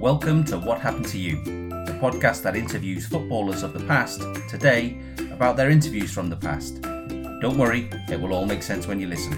Welcome 0.00 0.44
to 0.44 0.60
What 0.60 0.80
Happened 0.80 1.08
to 1.08 1.18
You, 1.18 1.42
the 1.42 1.98
podcast 2.00 2.42
that 2.42 2.54
interviews 2.54 3.04
footballers 3.04 3.64
of 3.64 3.72
the 3.72 3.84
past, 3.86 4.22
today, 4.48 4.96
about 5.32 5.56
their 5.56 5.70
interviews 5.70 6.12
from 6.12 6.30
the 6.30 6.36
past. 6.36 6.80
Don't 6.82 7.58
worry, 7.58 7.90
it 8.08 8.20
will 8.20 8.32
all 8.32 8.46
make 8.46 8.62
sense 8.62 8.86
when 8.86 9.00
you 9.00 9.08
listen. 9.08 9.34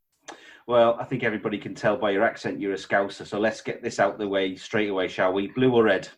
Well, 0.66 0.96
I 0.98 1.04
think 1.04 1.22
everybody 1.22 1.58
can 1.58 1.74
tell 1.74 1.96
by 1.96 2.10
your 2.10 2.24
accent 2.24 2.60
you're 2.60 2.72
a 2.72 2.76
Scouser. 2.76 3.26
So 3.26 3.38
let's 3.38 3.60
get 3.60 3.82
this 3.82 3.98
out 4.00 4.18
the 4.18 4.28
way 4.28 4.56
straight 4.56 4.88
away, 4.88 5.08
shall 5.08 5.32
we? 5.32 5.48
Blue 5.48 5.72
or 5.74 5.84
red? 5.84 6.08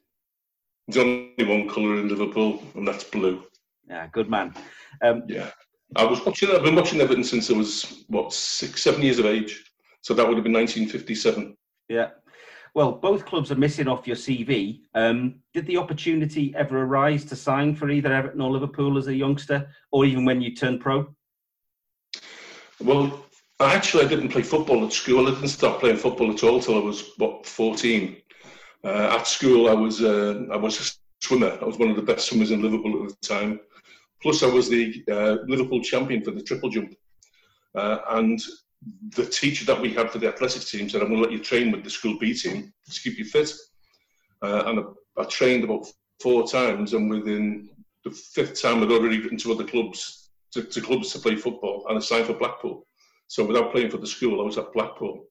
There's 0.87 1.05
only 1.05 1.35
one 1.39 1.69
colour 1.69 1.99
in 1.99 2.09
Liverpool, 2.09 2.63
and 2.77 2.87
that's 2.87 3.03
blue. 3.03 3.43
Yeah, 3.89 4.07
good 4.13 4.31
man. 4.31 4.55
Um, 5.03 5.25
yeah, 5.27 5.51
I 5.97 6.05
was 6.05 6.25
watching. 6.25 6.51
I've 6.51 6.63
been 6.63 6.77
watching 6.77 7.01
Everton 7.01 7.25
since 7.25 7.51
I 7.51 7.55
was 7.55 8.05
what 8.09 8.33
six, 8.33 8.83
seven 8.83 9.03
years 9.03 9.19
of 9.19 9.27
age. 9.27 9.65
So 10.03 10.15
that 10.15 10.27
would 10.27 10.37
have 10.37 10.45
been 10.45 10.53
1957. 10.53 11.57
Yeah, 11.89 12.11
well, 12.77 12.93
both 12.93 13.25
clubs 13.25 13.51
are 13.51 13.57
missing 13.57 13.89
off 13.89 14.07
your 14.07 14.17
CV. 14.17 14.83
Um, 14.95 15.37
did 15.55 15.65
the 15.67 15.79
opportunity 15.79 16.55
ever 16.55 16.83
arise 16.83 17.25
to 17.25 17.35
sign 17.35 17.75
for 17.75 17.89
either 17.89 18.13
Everton 18.13 18.43
or 18.43 18.51
Liverpool 18.51 18.99
as 18.99 19.07
a 19.07 19.15
youngster, 19.15 19.71
or 19.93 20.05
even 20.05 20.27
when 20.27 20.43
you 20.43 20.55
turned 20.55 20.83
pro? 20.83 21.09
Well, 22.79 23.25
actually, 23.61 24.05
I 24.05 24.09
didn't 24.09 24.29
play 24.29 24.43
football 24.43 24.85
at 24.85 24.93
school. 24.93 25.27
I 25.27 25.31
didn't 25.31 25.49
start 25.49 25.81
playing 25.81 25.97
football 25.97 26.31
at 26.31 26.43
all 26.45 26.57
until 26.57 26.77
I 26.77 26.85
was 26.85 27.13
what 27.17 27.47
14. 27.47 28.15
Uh, 28.85 29.17
at 29.19 29.27
school, 29.27 29.71
I 29.71 29.73
was 29.73 30.03
uh, 30.03 30.45
I 30.53 30.57
was 30.57 30.79
a 30.79 31.25
swimmer. 31.25 31.59
I 31.63 31.65
was 31.65 31.79
one 31.79 31.89
of 31.89 31.97
the 31.97 32.03
best 32.03 32.29
swimmers 32.29 32.51
in 32.51 32.61
Liverpool 32.61 33.05
at 33.05 33.09
the 33.09 33.27
time. 33.27 33.59
Plus, 34.21 34.43
I 34.43 34.49
was 34.49 34.69
the 34.69 35.03
uh, 35.11 35.37
Liverpool 35.49 35.81
champion 35.81 36.23
for 36.23 36.33
the 36.33 36.43
triple 36.43 36.69
jump. 36.69 36.95
Uh, 37.75 38.01
and 38.11 38.39
the 39.11 39.27
teacher 39.27 39.65
that 39.65 39.81
we 39.81 39.93
had 39.93 40.11
for 40.11 40.19
the 40.19 40.29
athletics 40.29 40.71
team 40.71 40.89
said, 40.89 41.03
I'm 41.03 41.09
going 41.09 41.23
to 41.23 41.29
let 41.29 41.33
you 41.33 41.43
train 41.43 41.73
with 41.73 41.85
the 41.85 41.91
school 41.91 42.19
B 42.19 42.35
team 42.35 42.73
to 42.91 43.01
keep 43.01 43.19
you 43.19 43.25
fit. 43.25 43.53
Uh, 44.43 44.65
and 44.67 44.81
I, 44.81 45.23
I, 45.23 45.25
trained 45.25 45.65
about 45.65 45.87
four 46.21 46.47
times, 46.47 46.93
and 46.93 47.09
within 47.09 47.71
the 48.05 48.11
fifth 48.11 48.61
time, 48.61 48.83
I'd 48.83 48.91
already 48.91 49.21
written 49.21 49.39
to 49.39 49.53
other 49.53 49.65
clubs, 49.65 50.31
to, 50.53 50.63
to 50.63 50.81
clubs 50.81 51.13
to 51.13 51.19
play 51.19 51.37
football, 51.37 51.87
and 51.89 51.97
I 51.97 52.01
signed 52.01 52.27
for 52.27 52.35
Blackpool. 52.35 52.87
So 53.29 53.45
without 53.45 53.73
playing 53.73 53.91
for 53.91 53.97
the 53.97 54.07
school, 54.07 54.41
I 54.41 54.45
was 54.45 54.59
at 54.59 54.73
Blackpool. 54.73 55.25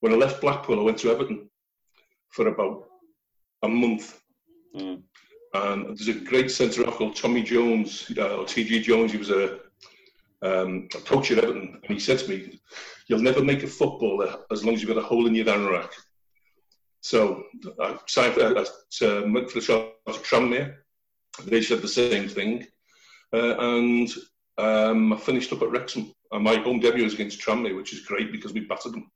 When 0.00 0.12
I 0.12 0.16
left 0.16 0.40
Blackpool, 0.40 0.78
I 0.78 0.82
went 0.82 0.98
to 0.98 1.10
Everton 1.10 1.48
for 2.28 2.48
about 2.48 2.84
a 3.62 3.68
month. 3.68 4.20
Mm. 4.76 5.02
And 5.54 5.86
there's 5.86 6.08
a 6.08 6.20
great 6.20 6.50
centre 6.50 6.84
half 6.84 6.96
called 6.96 7.16
Tommy 7.16 7.42
Jones, 7.42 8.12
uh, 8.18 8.36
or 8.36 8.44
TG 8.44 8.82
Jones. 8.82 9.12
He 9.12 9.18
was 9.18 9.30
a 9.30 9.60
um, 10.44 10.88
a 10.94 10.98
coach 10.98 11.30
at 11.30 11.38
Everton, 11.38 11.80
and 11.82 11.92
he 11.92 11.98
said 11.98 12.18
to 12.20 12.28
me, 12.28 12.60
"You'll 13.08 13.20
never 13.20 13.42
make 13.42 13.62
a 13.62 13.66
footballer 13.66 14.40
as 14.50 14.64
long 14.64 14.74
as 14.74 14.82
you've 14.82 14.94
got 14.94 15.02
a 15.02 15.06
hole 15.06 15.26
in 15.26 15.34
your 15.34 15.46
anorak." 15.46 15.90
So 17.00 17.44
I 17.80 17.98
signed 18.06 18.34
for, 18.34 18.42
uh, 18.42 18.64
to, 18.98 19.46
for 19.48 19.60
the 19.60 19.60
job 19.60 19.92
at 20.06 20.14
Tranmere. 20.16 20.76
They 21.44 21.62
said 21.62 21.82
the 21.82 21.88
same 21.88 22.28
thing, 22.28 22.66
uh, 23.32 23.56
and 23.58 24.08
um, 24.58 25.12
I 25.12 25.16
finished 25.16 25.52
up 25.52 25.62
at 25.62 25.70
Wrexham. 25.70 26.12
And 26.32 26.44
my 26.44 26.56
home 26.56 26.80
debut 26.80 27.04
was 27.04 27.14
against 27.14 27.40
Tranmere, 27.40 27.76
which 27.76 27.92
is 27.92 28.00
great 28.00 28.32
because 28.32 28.52
we 28.52 28.60
battered 28.60 28.92
them. 28.92 29.10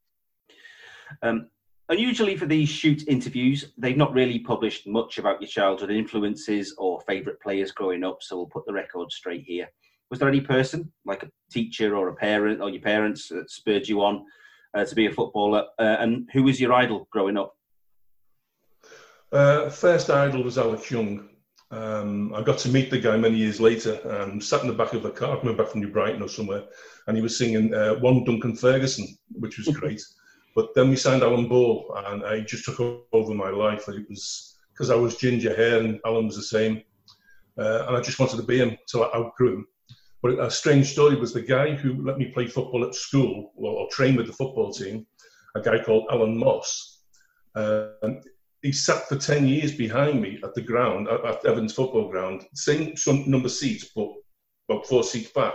Um, 1.23 1.49
unusually 1.89 2.37
for 2.37 2.47
these 2.47 2.69
shoot 2.69 3.09
interviews, 3.09 3.73
they've 3.77 3.97
not 3.97 4.13
really 4.13 4.39
published 4.39 4.87
much 4.87 5.19
about 5.19 5.41
your 5.41 5.49
childhood 5.49 5.91
influences 5.91 6.75
or 6.79 7.01
favourite 7.01 7.41
players 7.41 7.73
growing 7.73 8.05
up, 8.05 8.19
so 8.21 8.37
we'll 8.37 8.47
put 8.47 8.67
the 8.67 8.73
record 8.73 9.11
straight 9.11 9.43
here 9.45 9.69
was 10.11 10.19
there 10.19 10.29
any 10.29 10.41
person, 10.41 10.91
like 11.05 11.23
a 11.23 11.31
teacher 11.51 11.97
or 11.97 12.09
a 12.09 12.15
parent 12.15 12.61
or 12.61 12.71
your 12.71 12.83
parents, 12.83 13.29
that 13.29 13.51
spurred 13.51 13.89
you 13.89 14.03
on 14.03 14.25
uh, 14.75 14.85
to 14.85 14.95
be 14.95 15.07
a 15.07 15.13
footballer? 15.13 15.65
Uh, 15.79 15.97
and 15.99 16.29
who 16.33 16.43
was 16.45 16.61
your 16.61 16.73
idol 16.73 17.09
growing 17.11 17.37
up? 17.37 17.55
Uh, 19.31 19.69
first 19.69 20.09
idol 20.09 20.43
was 20.43 20.57
Alex 20.57 20.91
Young. 20.91 21.29
Um, 21.71 22.33
I 22.35 22.43
got 22.43 22.57
to 22.61 22.71
meet 22.71 22.91
the 22.91 22.99
guy 22.99 23.17
many 23.19 23.37
years 23.37 23.61
later. 23.61 24.01
Um, 24.11 24.41
sat 24.41 24.63
in 24.63 24.69
the 24.69 24.75
back 24.75 24.95
of 24.95 25.05
a 25.05 25.11
car 25.11 25.39
coming 25.39 25.57
back 25.57 25.69
from 25.69 25.81
New 25.81 25.93
Brighton 25.93 26.23
or 26.23 26.29
somewhere, 26.29 26.65
and 27.07 27.17
he 27.17 27.23
was 27.23 27.37
singing 27.37 27.75
uh, 27.75 27.97
"One 27.97 28.25
Duncan 28.25 28.57
Ferguson," 28.57 29.07
which 29.33 29.59
was 29.59 29.69
great. 29.77 30.03
but 30.55 30.75
then 30.75 30.89
we 30.89 30.97
signed 30.97 31.23
Alan 31.23 31.47
Ball, 31.47 31.95
and 32.07 32.25
I 32.25 32.41
just 32.41 32.65
took 32.65 32.81
over 33.13 33.35
my 33.35 33.51
life. 33.51 33.87
It 33.89 34.09
was 34.09 34.57
because 34.73 34.91
I 34.91 34.95
was 34.95 35.17
ginger 35.17 35.55
hair 35.55 35.81
and 35.81 36.01
Alan 36.07 36.27
was 36.27 36.37
the 36.37 36.43
same, 36.43 36.83
uh, 37.59 37.85
and 37.87 37.97
I 37.97 38.01
just 38.01 38.19
wanted 38.19 38.37
to 38.37 38.45
be 38.45 38.59
him 38.59 38.79
till 38.89 39.05
I 39.05 39.11
outgrew 39.15 39.57
him. 39.57 39.67
But 40.23 40.41
a 40.41 40.51
strange 40.51 40.91
story 40.91 41.17
was 41.17 41.33
the 41.33 41.43
guy 41.43 41.75
who 41.75 42.05
let 42.05 42.19
me 42.19 42.33
play 42.33 42.47
football 42.47 42.85
at 42.85 42.95
school 42.95 43.53
or, 43.57 43.73
or 43.73 43.89
train 43.91 44.17
with 44.17 44.27
the 44.27 44.33
football 44.33 44.73
team, 44.73 45.07
a 45.55 45.61
guy 45.61 45.83
called 45.83 46.09
Alan 46.11 46.37
Moss. 46.37 47.03
Um, 47.55 48.21
he 48.63 48.73
sat 48.73 49.09
for 49.09 49.17
10 49.17 49.47
years 49.47 49.73
behind 49.73 50.21
me 50.21 50.41
at 50.43 50.55
the 50.55 50.63
ground, 50.63 51.09
at, 51.09 51.25
at 51.25 51.47
Evans 51.47 51.73
football 51.73 52.11
ground, 52.11 52.45
same 52.55 52.95
number 53.27 53.49
seats, 53.49 53.91
but 53.95 54.09
about 54.69 54.87
four 54.87 55.05
seats 55.05 55.31
back. 55.31 55.55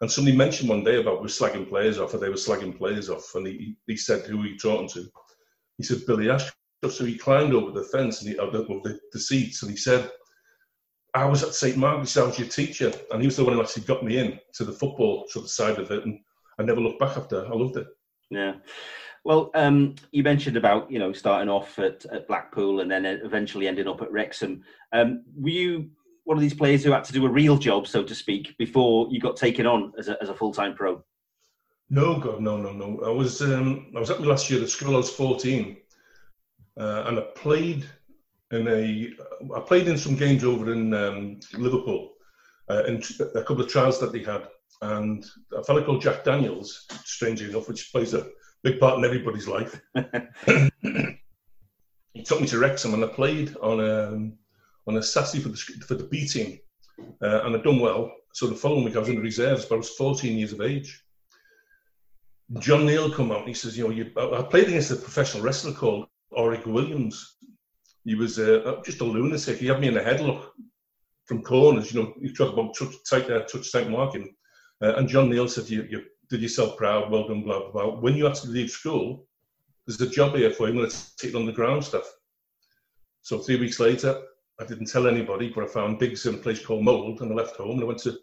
And 0.00 0.10
somebody 0.10 0.36
mentioned 0.36 0.68
one 0.68 0.84
day 0.84 1.00
about 1.00 1.22
we're 1.22 1.28
slagging 1.28 1.68
players 1.68 1.98
off, 1.98 2.12
or 2.12 2.18
they 2.18 2.28
were 2.28 2.34
slagging 2.34 2.76
players 2.76 3.08
off, 3.08 3.34
and 3.34 3.46
he, 3.46 3.76
he 3.86 3.96
said 3.96 4.26
who 4.26 4.42
he 4.42 4.58
talking 4.58 4.88
to. 4.88 5.06
He 5.78 5.84
said 5.84 6.04
Billy 6.06 6.30
Ashcroft. 6.30 6.58
So 6.90 7.06
he 7.06 7.16
climbed 7.16 7.54
over 7.54 7.70
the 7.70 7.88
fence 7.88 8.20
and 8.20 8.30
he, 8.30 8.38
uh, 8.38 8.50
the, 8.50 8.64
the, 8.64 9.00
the 9.12 9.18
seats, 9.18 9.62
and 9.62 9.70
he 9.70 9.76
said, 9.76 10.10
I 11.14 11.24
was 11.24 11.44
at 11.44 11.54
St 11.54 11.76
Margaret's, 11.76 12.16
I 12.16 12.24
was 12.24 12.38
your 12.38 12.48
teacher, 12.48 12.92
and 13.12 13.20
he 13.20 13.28
was 13.28 13.36
the 13.36 13.44
one 13.44 13.54
who 13.54 13.62
actually 13.62 13.84
got 13.84 14.04
me 14.04 14.18
in 14.18 14.40
to 14.54 14.64
the 14.64 14.72
football 14.72 15.26
sort 15.28 15.44
of 15.44 15.50
side 15.50 15.78
of 15.78 15.90
it, 15.92 16.04
and 16.04 16.18
I 16.58 16.64
never 16.64 16.80
looked 16.80 16.98
back 16.98 17.16
after. 17.16 17.46
I 17.46 17.54
loved 17.54 17.76
it. 17.76 17.86
Yeah. 18.30 18.54
Well, 19.24 19.50
um, 19.54 19.94
you 20.10 20.22
mentioned 20.22 20.56
about 20.56 20.90
you 20.90 20.98
know 20.98 21.12
starting 21.12 21.48
off 21.48 21.78
at, 21.78 22.04
at, 22.06 22.28
Blackpool 22.28 22.80
and 22.80 22.90
then 22.90 23.06
eventually 23.06 23.68
ending 23.68 23.88
up 23.88 24.02
at 24.02 24.12
Wrexham. 24.12 24.62
Um, 24.92 25.24
were 25.36 25.48
you 25.48 25.90
one 26.24 26.36
of 26.36 26.42
these 26.42 26.54
players 26.54 26.82
who 26.82 26.90
had 26.90 27.04
to 27.04 27.12
do 27.12 27.24
a 27.24 27.30
real 27.30 27.56
job, 27.56 27.86
so 27.86 28.02
to 28.02 28.14
speak, 28.14 28.56
before 28.58 29.08
you 29.10 29.20
got 29.20 29.36
taken 29.36 29.66
on 29.66 29.92
as 29.98 30.08
a, 30.08 30.20
as 30.20 30.28
a 30.28 30.34
full 30.34 30.52
time 30.52 30.74
pro? 30.74 31.02
No, 31.90 32.18
God, 32.18 32.40
no, 32.40 32.56
no, 32.56 32.72
no. 32.72 33.00
I 33.04 33.10
was 33.10 33.40
um, 33.40 33.92
I 33.96 34.00
was 34.00 34.10
at 34.10 34.20
my 34.20 34.26
last 34.26 34.50
year 34.50 34.62
at 34.62 34.68
school. 34.68 34.94
I 34.94 34.98
was 34.98 35.10
fourteen, 35.10 35.76
uh, 36.78 37.04
and 37.06 37.18
I 37.18 37.22
played 37.36 37.86
in 38.54 38.68
a. 38.68 39.10
I 39.54 39.60
played 39.60 39.88
in 39.88 39.98
some 39.98 40.16
games 40.16 40.44
over 40.44 40.72
in 40.72 40.94
um, 40.94 41.40
Liverpool, 41.54 42.14
uh, 42.70 42.84
in 42.84 43.02
a 43.34 43.42
couple 43.42 43.62
of 43.62 43.68
trials 43.68 44.00
that 44.00 44.12
they 44.12 44.22
had, 44.22 44.48
and 44.82 45.24
a 45.52 45.62
fellow 45.64 45.84
called 45.84 46.02
Jack 46.02 46.24
Daniels, 46.24 46.86
strangely 47.04 47.50
enough, 47.50 47.68
which 47.68 47.92
plays 47.92 48.14
a 48.14 48.26
big 48.62 48.80
part 48.80 48.98
in 48.98 49.04
everybody's 49.04 49.48
life. 49.48 49.80
he 52.14 52.22
took 52.24 52.40
me 52.40 52.46
to 52.46 52.58
Wrexham, 52.58 52.94
and 52.94 53.04
I 53.04 53.08
played 53.08 53.56
on 53.62 53.80
a 53.80 54.08
um, 54.08 54.34
on 54.86 54.96
a 54.96 55.02
sassy 55.02 55.40
for 55.40 55.48
the 55.48 55.56
for 55.56 55.94
the 55.94 56.04
B 56.04 56.26
team, 56.26 56.58
uh, 57.22 57.42
and 57.44 57.54
I'd 57.54 57.64
done 57.64 57.80
well. 57.80 58.12
So 58.32 58.46
the 58.46 58.56
following 58.56 58.84
week 58.84 58.96
I 58.96 59.00
was 59.00 59.08
in 59.08 59.16
the 59.16 59.20
reserves, 59.20 59.64
but 59.64 59.76
I 59.76 59.78
was 59.78 59.90
14 59.90 60.36
years 60.36 60.52
of 60.52 60.60
age. 60.60 61.04
John 62.58 62.84
Neal 62.84 63.10
come 63.10 63.30
out 63.32 63.38
and 63.38 63.48
he 63.48 63.54
says, 63.54 63.78
you 63.78 63.84
know, 63.84 63.90
you, 63.90 64.10
I 64.16 64.42
played 64.42 64.68
against 64.68 64.90
a 64.90 64.96
professional 64.96 65.42
wrestler 65.42 65.72
called 65.72 66.08
Orig 66.30 66.66
Williams. 66.66 67.36
He 68.04 68.14
was 68.14 68.38
uh, 68.38 68.80
just 68.84 69.00
a 69.00 69.04
lunatic. 69.04 69.58
He 69.58 69.66
had 69.66 69.80
me 69.80 69.88
in 69.88 69.96
a 69.96 70.02
headlock 70.02 70.48
from 71.24 71.42
corners. 71.42 71.92
You 71.92 72.02
know, 72.02 72.14
you 72.20 72.34
talk 72.34 72.52
about 72.52 72.76
touch 72.76 72.94
tight, 73.08 73.30
uh, 73.30 73.44
touch 73.44 73.72
tight 73.72 73.88
marking. 73.88 74.34
Uh, 74.82 74.94
and 74.96 75.08
John 75.08 75.30
Neal 75.30 75.48
said, 75.48 75.70
you, 75.70 75.86
you 75.90 76.02
did 76.28 76.42
yourself 76.42 76.76
proud, 76.76 77.10
well 77.10 77.26
done, 77.28 77.42
blah, 77.42 77.70
blah, 77.70 77.70
blah. 77.70 78.00
When 78.00 78.14
you 78.14 78.26
actually 78.26 78.52
leave 78.52 78.70
school, 78.70 79.26
there's 79.86 80.00
a 80.00 80.08
job 80.08 80.34
here 80.34 80.50
for 80.50 80.66
you. 80.66 80.74
I'm 80.74 80.78
going 80.78 80.90
to 80.90 81.16
take 81.16 81.34
on 81.34 81.46
the 81.46 81.52
ground 81.52 81.84
stuff. 81.84 82.10
So 83.22 83.38
three 83.38 83.58
weeks 83.58 83.80
later, 83.80 84.20
I 84.60 84.64
didn't 84.64 84.86
tell 84.86 85.06
anybody, 85.06 85.50
but 85.54 85.64
I 85.64 85.66
found 85.66 85.98
digs 85.98 86.26
in 86.26 86.34
a 86.34 86.38
place 86.38 86.64
called 86.64 86.84
Mold, 86.84 87.20
and 87.20 87.32
I 87.32 87.34
left 87.34 87.56
home 87.56 87.72
and 87.72 87.82
I 87.82 87.86
went 87.86 88.00
to, 88.00 88.18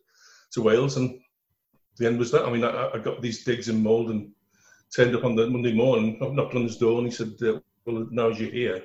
to 0.54 0.62
Wales, 0.62 0.98
and 0.98 1.19
the 1.98 2.07
end 2.07 2.19
was 2.19 2.31
that. 2.31 2.45
I 2.45 2.51
mean, 2.51 2.63
I, 2.63 2.92
I 2.94 3.00
got 3.00 3.22
these 3.22 3.44
digs 3.44 3.68
in 3.68 3.83
Mold 3.83 4.12
and 4.12 4.31
turned 4.95 5.16
up 5.16 5.24
on 5.24 5.36
the 5.36 5.50
Monday 5.50 5.74
morning, 5.74 6.18
knocked 6.19 6.56
on 6.56 6.63
his 6.63 6.78
door, 6.78 7.00
and 7.00 7.07
he 7.07 7.13
said, 7.13 7.33
uh, 7.44 7.60
"Well, 7.86 8.07
now 8.12 8.30
you're 8.30 8.51
here." 8.51 8.83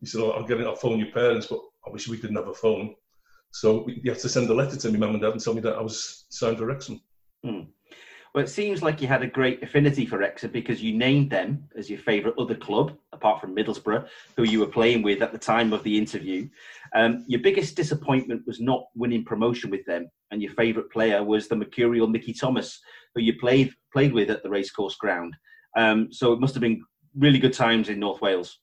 He 0.00 0.06
said, 0.06 0.20
oh, 0.20 0.30
"I'll 0.30 0.46
get 0.46 0.60
it. 0.60 0.66
I'll 0.66 0.76
phone 0.76 0.98
your 0.98 1.10
parents," 1.12 1.46
but 1.46 1.60
obviously 1.84 2.16
we 2.16 2.22
didn't 2.22 2.36
have 2.36 2.48
a 2.48 2.54
phone, 2.54 2.94
so 3.52 3.86
you 3.88 4.10
have 4.10 4.20
to 4.20 4.28
send 4.28 4.48
a 4.50 4.54
letter 4.54 4.76
to 4.76 4.92
my 4.92 4.98
mum 4.98 5.14
and 5.14 5.22
dad 5.22 5.32
and 5.32 5.40
tell 5.40 5.54
me 5.54 5.60
that 5.62 5.76
I 5.76 5.82
was 5.82 6.26
signed 6.30 6.58
for 6.58 6.66
Wrexham. 6.66 7.00
Hmm. 7.44 7.62
Well, 8.34 8.44
it 8.44 8.48
seems 8.48 8.82
like 8.82 9.00
you 9.00 9.08
had 9.08 9.22
a 9.22 9.26
great 9.26 9.62
affinity 9.62 10.04
for 10.04 10.18
Wrexham 10.18 10.50
because 10.50 10.82
you 10.82 10.96
named 10.96 11.30
them 11.30 11.64
as 11.76 11.88
your 11.88 11.98
favourite 11.98 12.36
other 12.38 12.54
club, 12.54 12.96
apart 13.12 13.40
from 13.40 13.56
Middlesbrough, 13.56 14.06
who 14.36 14.44
you 14.44 14.60
were 14.60 14.66
playing 14.66 15.02
with 15.02 15.22
at 15.22 15.32
the 15.32 15.38
time 15.38 15.72
of 15.72 15.82
the 15.82 15.96
interview. 15.96 16.48
Um, 16.94 17.24
your 17.26 17.40
biggest 17.40 17.74
disappointment 17.74 18.42
was 18.46 18.60
not 18.60 18.84
winning 18.94 19.24
promotion 19.24 19.70
with 19.70 19.84
them, 19.86 20.08
and 20.30 20.42
your 20.42 20.52
favourite 20.52 20.90
player 20.90 21.24
was 21.24 21.48
the 21.48 21.56
mercurial 21.56 22.06
Mickey 22.06 22.34
Thomas, 22.34 22.80
who 23.14 23.22
you 23.22 23.38
played 23.38 23.72
played 23.92 24.12
with 24.12 24.30
at 24.30 24.42
the 24.42 24.50
racecourse 24.50 24.96
ground. 24.96 25.34
Um, 25.76 26.12
so 26.12 26.32
it 26.32 26.40
must 26.40 26.54
have 26.54 26.60
been 26.60 26.82
really 27.16 27.38
good 27.38 27.54
times 27.54 27.88
in 27.88 27.98
North 27.98 28.20
Wales. 28.20 28.60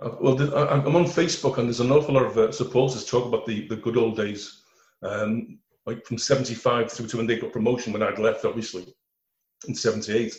Uh, 0.00 0.10
well, 0.20 0.40
I'm 0.56 0.94
on 0.94 1.04
Facebook, 1.04 1.58
and 1.58 1.66
there's 1.66 1.80
an 1.80 1.90
awful 1.90 2.14
lot 2.14 2.24
of 2.24 2.38
uh, 2.38 2.52
supporters 2.52 3.04
talk 3.04 3.26
about 3.26 3.46
the, 3.46 3.66
the 3.66 3.76
good 3.76 3.96
old 3.96 4.16
days. 4.16 4.62
Um, 5.02 5.58
like 5.86 6.04
from 6.04 6.18
75 6.18 6.92
through 6.92 7.06
to 7.08 7.16
when 7.16 7.26
they 7.26 7.38
got 7.38 7.52
promotion 7.52 7.92
when 7.92 8.02
I'd 8.02 8.18
left, 8.18 8.44
obviously, 8.44 8.94
in 9.66 9.74
78. 9.74 10.36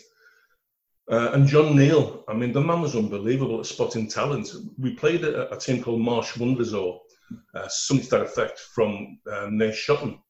Uh, 1.10 1.32
and 1.32 1.46
John 1.46 1.76
Neal, 1.76 2.24
I 2.28 2.34
mean, 2.34 2.52
the 2.52 2.60
man 2.60 2.80
was 2.80 2.94
unbelievable 2.94 3.58
at 3.58 3.66
spotting 3.66 4.08
talent. 4.08 4.48
We 4.78 4.94
played 4.94 5.24
a, 5.24 5.52
a 5.52 5.58
team 5.58 5.82
called 5.82 6.00
Marsh 6.00 6.36
Wonders 6.36 6.72
or 6.72 7.00
uh, 7.54 7.66
something 7.66 8.04
to 8.04 8.10
that 8.12 8.22
effect 8.22 8.60
from 8.60 9.18
uh, 9.26 9.48
Shotton, 9.72 10.20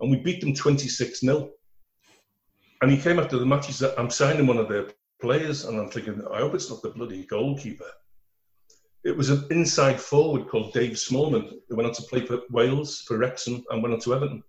and 0.00 0.10
we 0.10 0.16
beat 0.16 0.40
them 0.40 0.54
26 0.54 1.20
0. 1.20 1.50
And 2.82 2.90
he 2.90 2.98
came 2.98 3.20
after 3.20 3.38
the 3.38 3.46
match, 3.46 3.66
he 3.68 3.72
said, 3.72 3.94
I'm 3.96 4.10
signing 4.10 4.48
one 4.48 4.58
of 4.58 4.68
their 4.68 4.88
players, 5.20 5.64
and 5.66 5.78
I'm 5.78 5.88
thinking, 5.88 6.20
I 6.32 6.38
hope 6.38 6.54
it's 6.54 6.68
not 6.68 6.82
the 6.82 6.90
bloody 6.90 7.24
goalkeeper. 7.26 7.90
It 9.04 9.16
was 9.16 9.28
an 9.28 9.46
inside 9.50 10.00
forward 10.00 10.48
called 10.48 10.72
Dave 10.72 10.92
Smallman 10.92 11.52
who 11.68 11.76
went 11.76 11.86
on 11.86 11.94
to 11.94 12.02
play 12.02 12.24
for 12.24 12.40
Wales, 12.50 13.02
for 13.02 13.18
Wrexham, 13.18 13.62
and 13.70 13.82
went 13.82 13.94
on 13.94 14.00
to 14.00 14.14
Everton. 14.14 14.42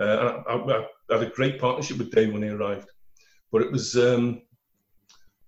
Uh, 0.00 0.42
I, 0.48 0.54
I, 0.54 0.78
I, 1.10 1.14
had 1.14 1.22
a 1.22 1.30
great 1.30 1.60
partnership 1.60 1.98
with 1.98 2.10
Dave 2.10 2.32
when 2.32 2.42
he 2.42 2.48
arrived. 2.48 2.88
But 3.52 3.62
it 3.62 3.70
was, 3.70 3.96
um, 3.96 4.42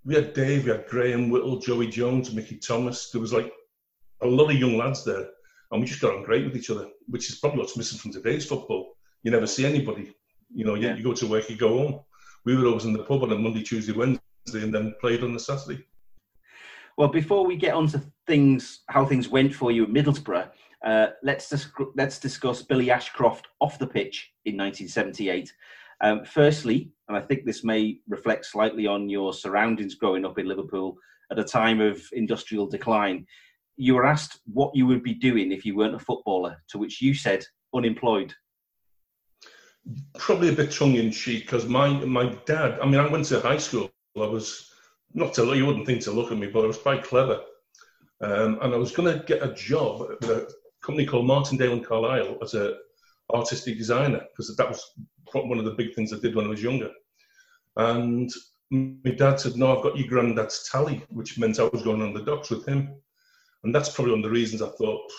we 0.05 0.15
had 0.15 0.35
Dave, 0.35 0.65
we 0.65 0.71
had 0.71 0.87
Graham 0.87 1.31
Whittle, 1.31 1.59
Joey 1.59 1.89
Jones, 1.89 2.33
Mickey 2.33 2.57
Thomas. 2.57 3.11
There 3.11 3.21
was 3.21 3.33
like 3.33 3.53
a 4.23 4.27
lot 4.27 4.51
of 4.51 4.57
young 4.57 4.77
lads 4.77 5.05
there. 5.05 5.29
And 5.73 5.81
we 5.81 5.89
just 5.89 6.01
got 6.01 6.15
on 6.15 6.23
great 6.23 6.45
with 6.45 6.57
each 6.57 6.71
other, 6.71 6.89
which 7.09 7.31
is 7.31 7.37
probably 7.37 7.61
what's 7.61 7.77
missing 7.77 7.99
from 7.99 8.13
today's 8.13 8.47
football. 8.47 8.97
You 9.25 9.33
never 9.33 9.47
see 9.47 9.67
anybody. 9.67 10.15
You 10.55 10.65
know, 10.65 10.75
you, 10.75 10.89
yeah. 10.89 10.95
you 10.95 11.03
go 11.03 11.15
to 11.15 11.27
work, 11.27 11.51
you 11.51 11.57
go 11.57 11.79
home. 11.79 12.01
We 12.45 12.57
were 12.57 12.67
always 12.67 12.85
in 12.85 12.93
the 12.93 13.03
pub 13.03 13.23
on 13.25 13.33
a 13.33 13.37
Monday, 13.37 13.63
Tuesday, 13.63 13.93
Wednesday, 13.93 14.63
and 14.63 14.73
then 14.73 14.95
played 15.01 15.25
on 15.25 15.33
the 15.33 15.41
Saturday. 15.41 15.85
Well, 16.97 17.09
before 17.09 17.45
we 17.45 17.57
get 17.57 17.75
on 17.75 17.89
to 17.89 18.03
things, 18.27 18.83
how 18.89 19.05
things 19.05 19.29
went 19.29 19.55
for 19.55 19.73
you 19.73 19.85
at 19.85 19.91
Middlesbrough, 19.91 20.49
uh, 20.85 21.07
let's 21.23 21.49
dis- 21.49 21.73
let's 21.97 22.19
discuss 22.19 22.63
Billy 22.63 22.91
Ashcroft 22.91 23.49
off 23.61 23.79
the 23.79 23.87
pitch 23.87 24.33
in 24.45 24.57
1978. 24.57 25.53
Um, 26.03 26.25
firstly, 26.25 26.91
and 27.09 27.17
I 27.17 27.21
think 27.21 27.45
this 27.45 27.65
may 27.65 27.99
reflect 28.09 28.47
slightly 28.47 28.87
on 28.87 29.09
your 29.09 29.33
surroundings 29.33 29.95
growing 29.95 30.25
up 30.25 30.39
in 30.39 30.47
Liverpool 30.47 30.97
at 31.31 31.39
a 31.39 31.45
time 31.45 31.81
of 31.81 32.01
industrial 32.13 32.67
decline. 32.67 33.27
You 33.77 33.95
were 33.95 34.07
asked 34.07 34.41
what 34.45 34.75
you 34.75 34.87
would 34.87 35.03
be 35.03 35.15
doing 35.15 35.51
if 35.51 35.65
you 35.65 35.75
weren't 35.75 35.95
a 35.95 35.99
footballer, 35.99 36.63
to 36.69 36.79
which 36.79 37.01
you 37.01 37.15
said 37.15 37.45
unemployed. 37.75 38.33
Probably 40.19 40.51
a 40.51 40.53
bit 40.53 40.71
tongue 40.71 40.95
in 40.95 41.11
cheek 41.11 41.45
because 41.45 41.67
my 41.67 41.89
my 41.89 42.37
dad. 42.47 42.79
I 42.81 42.87
mean, 42.87 43.01
I 43.01 43.09
went 43.09 43.25
to 43.27 43.41
high 43.41 43.59
school. 43.59 43.91
I 44.17 44.27
was 44.27 44.74
not 45.15 45.33
to 45.35 45.45
look 45.45 45.57
you 45.57 45.67
wouldn't 45.67 45.87
think 45.87 46.03
to 46.03 46.11
look 46.11 46.33
at 46.33 46.39
me, 46.39 46.49
but 46.49 46.65
I 46.65 46.67
was 46.67 46.79
quite 46.79 47.05
clever. 47.05 47.41
Um, 48.21 48.59
and 48.63 48.75
I 48.75 48.77
was 48.77 48.93
going 48.93 49.13
to 49.13 49.25
get 49.25 49.43
a 49.43 49.55
job 49.55 50.07
at 50.23 50.29
a 50.29 50.49
company 50.83 51.07
called 51.07 51.27
Martindale 51.27 51.73
and 51.73 51.87
Carlisle 51.87 52.39
as 52.43 52.55
a 52.55 52.77
artistic 53.33 53.79
designer 53.79 54.23
because 54.33 54.55
that 54.57 54.69
was 54.69 54.83
one 55.33 55.59
of 55.59 55.65
the 55.65 55.73
big 55.73 55.95
things 55.95 56.13
I 56.13 56.19
did 56.19 56.35
when 56.35 56.47
I 56.47 56.51
was 56.51 56.63
younger. 56.63 56.91
And 57.77 58.31
my 58.71 59.11
dad 59.11 59.41
said, 59.41 59.57
"No, 59.57 59.77
I've 59.77 59.83
got 59.83 59.97
your 59.99 60.09
granddad's 60.09 60.69
tally," 60.71 61.03
which 61.11 61.39
meant 61.39 61.59
I 61.59 61.65
was 61.65 61.83
going 61.83 62.03
on 62.03 62.15
the 62.15 62.23
docks 62.23 62.51
with 62.51 62.67
him. 62.67 62.95
And 63.63 63.75
that's 63.75 63.89
probably 63.89 64.13
one 64.13 64.21
of 64.21 64.25
the 64.25 64.31
reasons 64.31 64.63
I 64.63 64.69
thought 64.69 65.11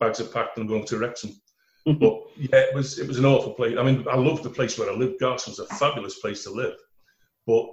bags 0.00 0.20
are 0.20 0.24
packed 0.24 0.56
and 0.56 0.64
I'm 0.64 0.68
going 0.68 0.86
to 0.86 0.98
Wrexham. 0.98 1.30
but 1.84 2.22
yeah, 2.36 2.60
it 2.60 2.74
was 2.74 2.98
it 2.98 3.06
was 3.06 3.18
an 3.18 3.26
awful 3.26 3.54
place. 3.54 3.76
I 3.78 3.82
mean, 3.82 4.06
I 4.10 4.16
loved 4.16 4.42
the 4.42 4.50
place 4.50 4.78
where 4.78 4.90
I 4.90 4.94
lived. 4.94 5.20
Garston 5.20 5.52
was 5.52 5.60
a 5.60 5.66
fabulous 5.76 6.18
place 6.18 6.44
to 6.44 6.50
live, 6.50 6.76
but 7.46 7.66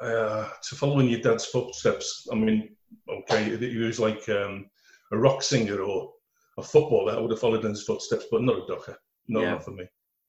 uh, 0.00 0.48
to 0.68 0.74
follow 0.74 1.00
in 1.00 1.08
your 1.08 1.20
dad's 1.20 1.46
footsteps, 1.46 2.28
I 2.30 2.34
mean, 2.34 2.76
okay, 3.08 3.56
he 3.56 3.78
was 3.78 3.98
like 3.98 4.28
um, 4.28 4.68
a 5.12 5.18
rock 5.18 5.42
singer 5.42 5.80
or 5.80 6.12
a 6.58 6.62
footballer, 6.62 7.14
I 7.14 7.20
would 7.20 7.30
have 7.30 7.40
followed 7.40 7.64
in 7.64 7.70
his 7.70 7.84
footsteps, 7.84 8.26
but 8.30 8.42
not 8.42 8.56
a 8.56 8.66
docker. 8.66 8.96
No, 9.28 9.40
yeah. 9.42 9.50
not 9.52 9.64
for 9.64 9.72
me. 9.72 9.84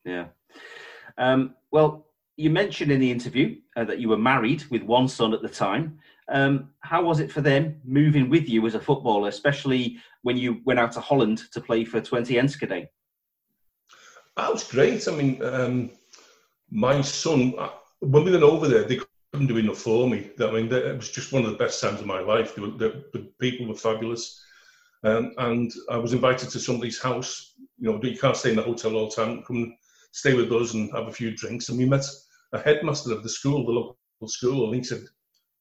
Yeah. 0.06 0.28
Um, 1.18 1.56
well, 1.72 2.08
you 2.36 2.50
mentioned 2.50 2.92
in 2.92 3.00
the 3.00 3.12
interview 3.12 3.58
uh, 3.76 3.84
that 3.86 4.00
you 4.00 4.10
were 4.10 4.18
married 4.18 4.64
with 4.70 4.84
one 4.84 5.08
son 5.08 5.34
at 5.34 5.42
the 5.42 5.50
time. 5.50 6.00
Um, 6.30 6.70
how 6.82 7.04
was 7.04 7.20
it 7.20 7.32
for 7.32 7.42
them 7.42 7.80
moving 7.84 8.30
with 8.30 8.50
you 8.50 8.66
as 8.68 8.76
a 8.76 8.80
footballer, 8.80 9.30
especially 9.30 9.98
when 10.22 10.38
you 10.38 10.62
went 10.66 10.80
out 10.80 10.92
to 10.94 11.00
Holland 11.00 11.44
to 11.54 11.62
play 11.62 11.86
for 11.86 12.02
Twente 12.02 12.38
Enschede? 12.38 12.88
That 14.36 14.52
was 14.54 14.70
great. 14.70 15.08
I 15.08 15.12
mean, 15.12 15.44
um, 15.44 15.92
my 16.70 17.02
son, 17.02 17.54
uh, 17.58 17.70
when 18.00 18.24
we 18.24 18.32
went 18.32 18.44
over 18.44 18.68
there, 18.68 18.84
they 18.84 19.00
couldn't 19.38 19.54
do 19.54 19.58
enough 19.58 19.78
for 19.78 20.10
me. 20.10 20.32
I 20.40 20.50
mean, 20.50 20.74
it 20.74 20.98
was 20.98 21.12
just 21.12 21.32
one 21.32 21.46
of 21.46 21.52
the 21.52 21.58
best 21.58 21.80
times 21.80 22.00
of 22.00 22.08
my 22.08 22.22
life. 22.22 22.58
Were, 22.58 22.72
the, 22.72 23.06
the, 23.14 23.30
people 23.40 23.68
were 23.68 23.76
fabulous. 23.76 24.44
Um, 25.04 25.32
and 25.38 25.72
I 25.92 25.98
was 25.98 26.14
invited 26.14 26.50
to 26.50 26.60
somebody's 26.60 27.00
house. 27.00 27.54
You 27.78 27.92
know, 27.92 28.00
you 28.02 28.18
can't 28.18 28.36
stay 28.36 28.50
in 28.50 28.56
the 28.56 28.64
hotel 28.64 28.96
all 28.96 29.10
the 29.10 29.16
time. 29.16 29.44
Come 29.44 29.78
stay 30.12 30.34
with 30.34 30.52
us 30.52 30.74
and 30.74 30.92
have 30.92 31.08
a 31.08 31.12
few 31.12 31.38
drinks. 31.38 31.70
And 31.70 31.78
we 31.78 31.86
met 31.86 32.04
a 32.52 32.60
headmaster 32.60 33.14
of 33.14 33.22
the 33.22 33.30
school, 33.30 33.64
the 33.64 33.72
local 33.72 33.98
school, 34.26 34.66
and 34.66 34.76
he 34.76 34.84
said, 34.84 35.04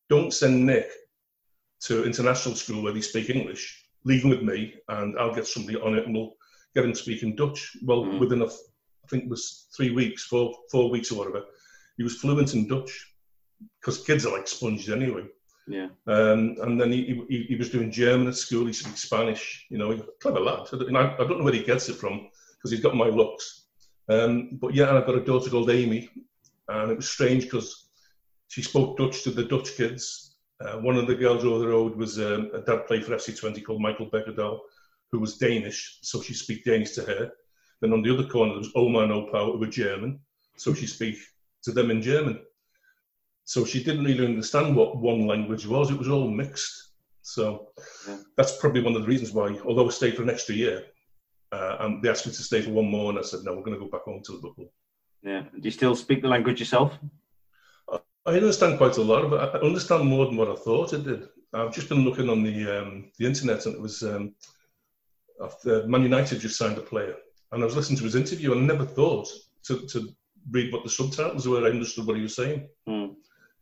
"Don't 0.08 0.32
send 0.32 0.64
Nick 0.64 0.88
to 1.80 2.06
international 2.06 2.54
school 2.54 2.82
where 2.82 2.94
they 2.94 3.02
speak 3.02 3.28
English. 3.28 3.84
Leave 4.04 4.24
him 4.24 4.30
with 4.30 4.42
me, 4.42 4.72
and 4.88 5.18
I'll 5.18 5.34
get 5.34 5.46
somebody 5.46 5.78
on 5.78 5.98
it, 5.98 6.06
and 6.06 6.14
we'll 6.14 6.32
get 6.74 6.86
him 6.86 6.94
speaking 6.94 7.36
Dutch." 7.36 7.76
Well, 7.82 8.04
mm. 8.04 8.20
within 8.20 8.40
a, 8.40 8.46
I 8.46 9.08
think 9.10 9.24
it 9.24 9.30
was 9.30 9.66
three 9.76 9.90
weeks, 9.90 10.24
four 10.24 10.54
four 10.70 10.88
weeks 10.88 11.12
or 11.12 11.18
whatever, 11.18 11.44
he 11.98 12.04
was 12.04 12.16
fluent 12.16 12.54
in 12.54 12.66
Dutch 12.66 13.15
because 13.80 14.04
kids 14.04 14.26
are 14.26 14.32
like 14.32 14.48
sponges 14.48 14.90
anyway. 14.90 15.24
Yeah. 15.68 15.88
Um, 16.06 16.56
and 16.62 16.80
then 16.80 16.92
he, 16.92 17.24
he, 17.28 17.42
he, 17.48 17.56
was 17.56 17.70
doing 17.70 17.90
German 17.90 18.28
at 18.28 18.36
school. 18.36 18.66
He 18.66 18.72
speaks 18.72 19.02
Spanish. 19.02 19.66
You 19.68 19.78
know, 19.78 19.96
clever 20.20 20.40
lad. 20.40 20.72
And 20.72 20.96
I 20.96 21.14
I 21.14 21.18
don't 21.18 21.38
know 21.38 21.44
where 21.44 21.52
he 21.52 21.64
gets 21.64 21.88
it 21.88 21.96
from 21.96 22.28
because 22.56 22.70
he's 22.70 22.80
got 22.80 22.94
my 22.94 23.06
looks. 23.06 23.66
Um, 24.08 24.58
but 24.60 24.74
yeah, 24.74 24.88
and 24.88 24.98
I've 24.98 25.06
got 25.06 25.16
a 25.16 25.24
daughter 25.24 25.50
called 25.50 25.70
Amy, 25.70 26.08
and 26.68 26.92
it 26.92 26.96
was 26.96 27.08
strange 27.08 27.44
because 27.44 27.88
she 28.48 28.62
spoke 28.62 28.96
Dutch 28.96 29.24
to 29.24 29.30
the 29.30 29.44
Dutch 29.44 29.76
kids. 29.76 30.36
Uh, 30.60 30.78
one 30.78 30.96
of 30.96 31.06
the 31.06 31.14
girls 31.14 31.44
over 31.44 31.58
the 31.58 31.68
road 31.68 31.96
was 31.96 32.18
um, 32.18 32.50
a 32.54 32.60
dad 32.60 32.86
played 32.86 33.04
for 33.04 33.12
FC 33.12 33.38
Twente 33.38 33.64
called 33.64 33.82
Michael 33.82 34.08
Beckerdahl, 34.08 34.60
who 35.10 35.18
was 35.18 35.36
Danish, 35.36 35.98
so 36.02 36.22
she 36.22 36.32
speak 36.32 36.64
Danish 36.64 36.92
to 36.92 37.02
her. 37.02 37.30
Then 37.80 37.92
on 37.92 38.02
the 38.02 38.14
other 38.14 38.26
corner 38.26 38.52
there 38.52 38.60
was 38.60 38.72
Oma 38.74 39.00
and 39.00 39.12
Opa, 39.12 39.52
who 39.52 39.58
were 39.58 39.66
German, 39.66 40.20
so 40.56 40.72
she 40.72 40.86
speak 40.86 41.18
to 41.64 41.72
them 41.72 41.90
in 41.90 42.00
German. 42.00 42.40
So 43.46 43.64
she 43.64 43.82
didn't 43.82 44.04
really 44.04 44.26
understand 44.26 44.74
what 44.74 44.96
one 44.96 45.26
language 45.26 45.66
was. 45.66 45.90
It 45.90 45.98
was 45.98 46.08
all 46.08 46.28
mixed. 46.28 46.90
So 47.22 47.68
yeah. 48.06 48.18
that's 48.36 48.58
probably 48.58 48.82
one 48.82 48.96
of 48.96 49.02
the 49.02 49.08
reasons 49.08 49.32
why, 49.32 49.56
although 49.64 49.86
I 49.86 49.90
stayed 49.90 50.16
for 50.16 50.22
an 50.24 50.30
extra 50.30 50.54
year, 50.54 50.84
uh, 51.52 51.76
and 51.80 52.02
they 52.02 52.08
asked 52.08 52.26
me 52.26 52.32
to 52.32 52.42
stay 52.42 52.60
for 52.60 52.70
one 52.70 52.90
more, 52.90 53.10
and 53.10 53.18
I 53.18 53.22
said, 53.22 53.40
no, 53.44 53.52
we're 53.52 53.62
going 53.62 53.78
to 53.78 53.84
go 53.84 53.88
back 53.88 54.02
home 54.02 54.20
to 54.24 54.32
Liverpool. 54.32 54.72
Yeah. 55.22 55.42
Do 55.42 55.60
you 55.62 55.70
still 55.70 55.94
speak 55.94 56.22
the 56.22 56.28
language 56.28 56.58
yourself? 56.58 56.98
I, 57.88 57.98
I 58.26 58.34
understand 58.34 58.78
quite 58.78 58.96
a 58.96 59.02
lot 59.02 59.24
of 59.24 59.32
it. 59.32 59.36
I 59.38 59.64
understand 59.64 60.06
more 60.06 60.26
than 60.26 60.36
what 60.36 60.50
I 60.50 60.56
thought 60.56 60.92
I 60.92 60.98
did. 60.98 61.28
I've 61.54 61.74
just 61.74 61.88
been 61.88 62.04
looking 62.04 62.28
on 62.28 62.42
the 62.42 62.80
um, 62.80 63.10
the 63.18 63.26
internet, 63.26 63.64
and 63.66 63.76
it 63.76 63.80
was 63.80 64.02
um, 64.02 64.34
after 65.40 65.86
Man 65.86 66.02
United 66.02 66.40
just 66.40 66.58
signed 66.58 66.78
a 66.78 66.82
player, 66.82 67.14
and 67.52 67.62
I 67.62 67.64
was 67.64 67.76
listening 67.76 67.98
to 67.98 68.04
his 68.04 68.16
interview, 68.16 68.52
and 68.52 68.62
I 68.62 68.74
never 68.74 68.84
thought 68.84 69.28
to, 69.66 69.86
to 69.86 70.08
read 70.50 70.72
what 70.72 70.82
the 70.82 70.90
subtitles 70.90 71.46
were. 71.46 71.64
I 71.64 71.70
understood 71.70 72.06
what 72.06 72.16
he 72.16 72.22
was 72.22 72.34
saying. 72.34 72.68
Mm. 72.88 73.14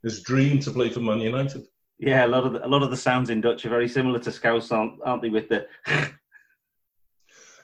His 0.04 0.22
dream 0.22 0.60
to 0.60 0.70
play 0.70 0.90
for 0.90 1.00
Man 1.00 1.18
United. 1.18 1.66
Yeah, 1.98 2.26
a 2.26 2.28
lot 2.28 2.44
of 2.44 2.52
the, 2.52 2.66
a 2.66 2.68
lot 2.68 2.82
of 2.82 2.90
the 2.90 2.96
sounds 2.96 3.30
in 3.30 3.40
Dutch 3.40 3.64
are 3.64 3.70
very 3.70 3.88
similar 3.88 4.18
to 4.18 4.30
Scouse, 4.30 4.70
aren't, 4.70 5.00
aren't 5.02 5.22
they? 5.22 5.30
With 5.30 5.48
the 5.48 5.66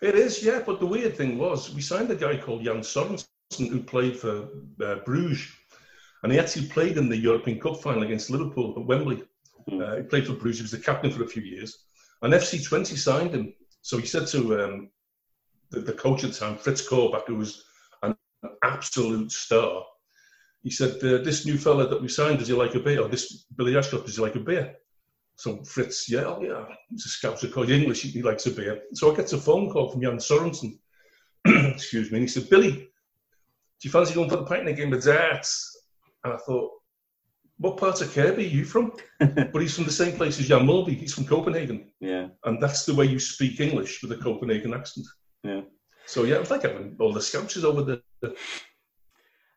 it 0.01 0.15
is, 0.15 0.43
yeah. 0.43 0.63
But 0.65 0.81
the 0.81 0.87
weird 0.87 1.17
thing 1.17 1.37
was, 1.37 1.75
we 1.75 1.83
signed 1.83 2.11
a 2.11 2.17
guy 2.17 2.39
called 2.39 2.65
Jan 2.65 2.81
Sorensen 2.81 3.27
who 3.59 3.83
played 3.83 4.17
for 4.17 4.49
uh, 4.83 4.97
Bruges, 5.05 5.49
and 6.23 6.33
he 6.33 6.39
actually 6.39 6.69
played 6.69 6.97
in 6.97 7.11
the 7.11 7.17
European 7.17 7.61
Cup 7.61 7.83
final 7.83 8.03
against 8.03 8.31
Liverpool 8.31 8.75
at 8.77 8.87
Wembley. 8.87 9.23
Mm. 9.69 9.83
Uh, 9.83 9.97
he 9.97 10.03
played 10.05 10.27
for 10.27 10.33
Bruges. 10.33 10.59
He 10.59 10.63
was 10.63 10.71
the 10.71 10.79
captain 10.79 11.11
for 11.11 11.25
a 11.25 11.29
few 11.29 11.43
years, 11.43 11.85
and 12.23 12.33
FC 12.33 12.67
Twente 12.67 12.97
signed 12.97 13.35
him. 13.35 13.53
So 13.83 13.99
he 13.99 14.07
said 14.07 14.27
to 14.29 14.65
um, 14.65 14.91
the, 15.71 15.81
the, 15.81 15.93
coach 15.93 16.25
at 16.25 16.33
the 16.33 16.39
time, 16.39 16.57
Fritz 16.57 16.87
Korbach, 16.87 17.27
who 17.27 17.37
was 17.37 17.65
an 18.03 18.15
absolute 18.63 19.33
star, 19.33 19.83
he 20.63 20.71
said, 20.71 21.03
uh, 21.03 21.19
"This 21.19 21.47
new 21.47 21.59
fella 21.59 21.89
that 21.89 22.03
we 22.03 22.09
signed, 22.09 22.39
does 22.39 22.49
he 22.49 22.55
like 22.55 22.75
a 22.75 22.81
beer? 22.81 23.01
Or 23.03 23.09
this 23.09 23.47
Billy 23.57 23.77
Ashcroft, 23.77 24.07
does 24.07 24.17
he 24.17 24.23
like 24.23 24.37
a 24.37 24.41
beer?" 24.41 24.77
So 25.41 25.65
Fritz, 25.65 26.07
yeah, 26.11 26.25
oh, 26.25 26.43
yeah, 26.43 26.67
he's 26.91 27.07
a 27.07 27.09
scout, 27.09 27.43
of 27.43 27.51
course, 27.51 27.71
English, 27.71 28.03
he, 28.03 28.21
likes 28.21 28.45
a 28.45 28.51
beer. 28.51 28.83
So 28.93 29.11
I 29.11 29.17
get 29.17 29.33
a 29.33 29.39
phone 29.39 29.71
call 29.71 29.91
from 29.91 30.03
Jan 30.03 30.19
Sorensen, 30.19 30.79
excuse 31.47 32.11
me, 32.11 32.19
and 32.19 32.25
he 32.25 32.29
said, 32.29 32.51
Billy, 32.51 32.73
do 32.73 32.89
you 33.81 33.91
fancy 33.91 34.13
going 34.13 34.29
for 34.29 34.37
the 34.37 34.45
pint 34.45 34.69
in 34.69 34.69
a 34.69 34.75
game 34.75 34.93
of 34.93 35.03
darts? 35.03 35.79
And 36.25 36.35
I 36.35 36.37
thought, 36.37 36.71
what 37.57 37.79
part 37.79 38.03
of 38.03 38.13
Kirkby 38.13 38.45
are 38.45 38.49
you 38.49 38.67
from? 38.67 38.93
but 39.19 39.63
he's 39.63 39.75
from 39.75 39.85
the 39.85 39.91
same 39.91 40.15
place 40.15 40.39
as 40.39 40.49
Jan 40.49 40.67
Molby. 40.67 40.99
He's 40.99 41.15
from 41.15 41.25
Copenhagen. 41.25 41.91
Yeah. 42.01 42.29
And 42.45 42.63
that's 42.63 42.85
the 42.85 42.95
way 42.95 43.07
you 43.07 43.19
speak 43.19 43.61
English 43.61 44.03
with 44.03 44.13
a 44.13 44.17
Copenhagen 44.17 44.75
accent. 44.75 45.07
Yeah. 45.43 45.63
So 46.05 46.25
yeah, 46.25 46.35
it 46.35 46.41
was 46.41 46.51
like 46.51 46.63
having 46.63 46.97
all 47.01 47.15
the 47.15 47.23
scouts 47.23 47.57
over 47.65 47.83
there. 47.83 48.33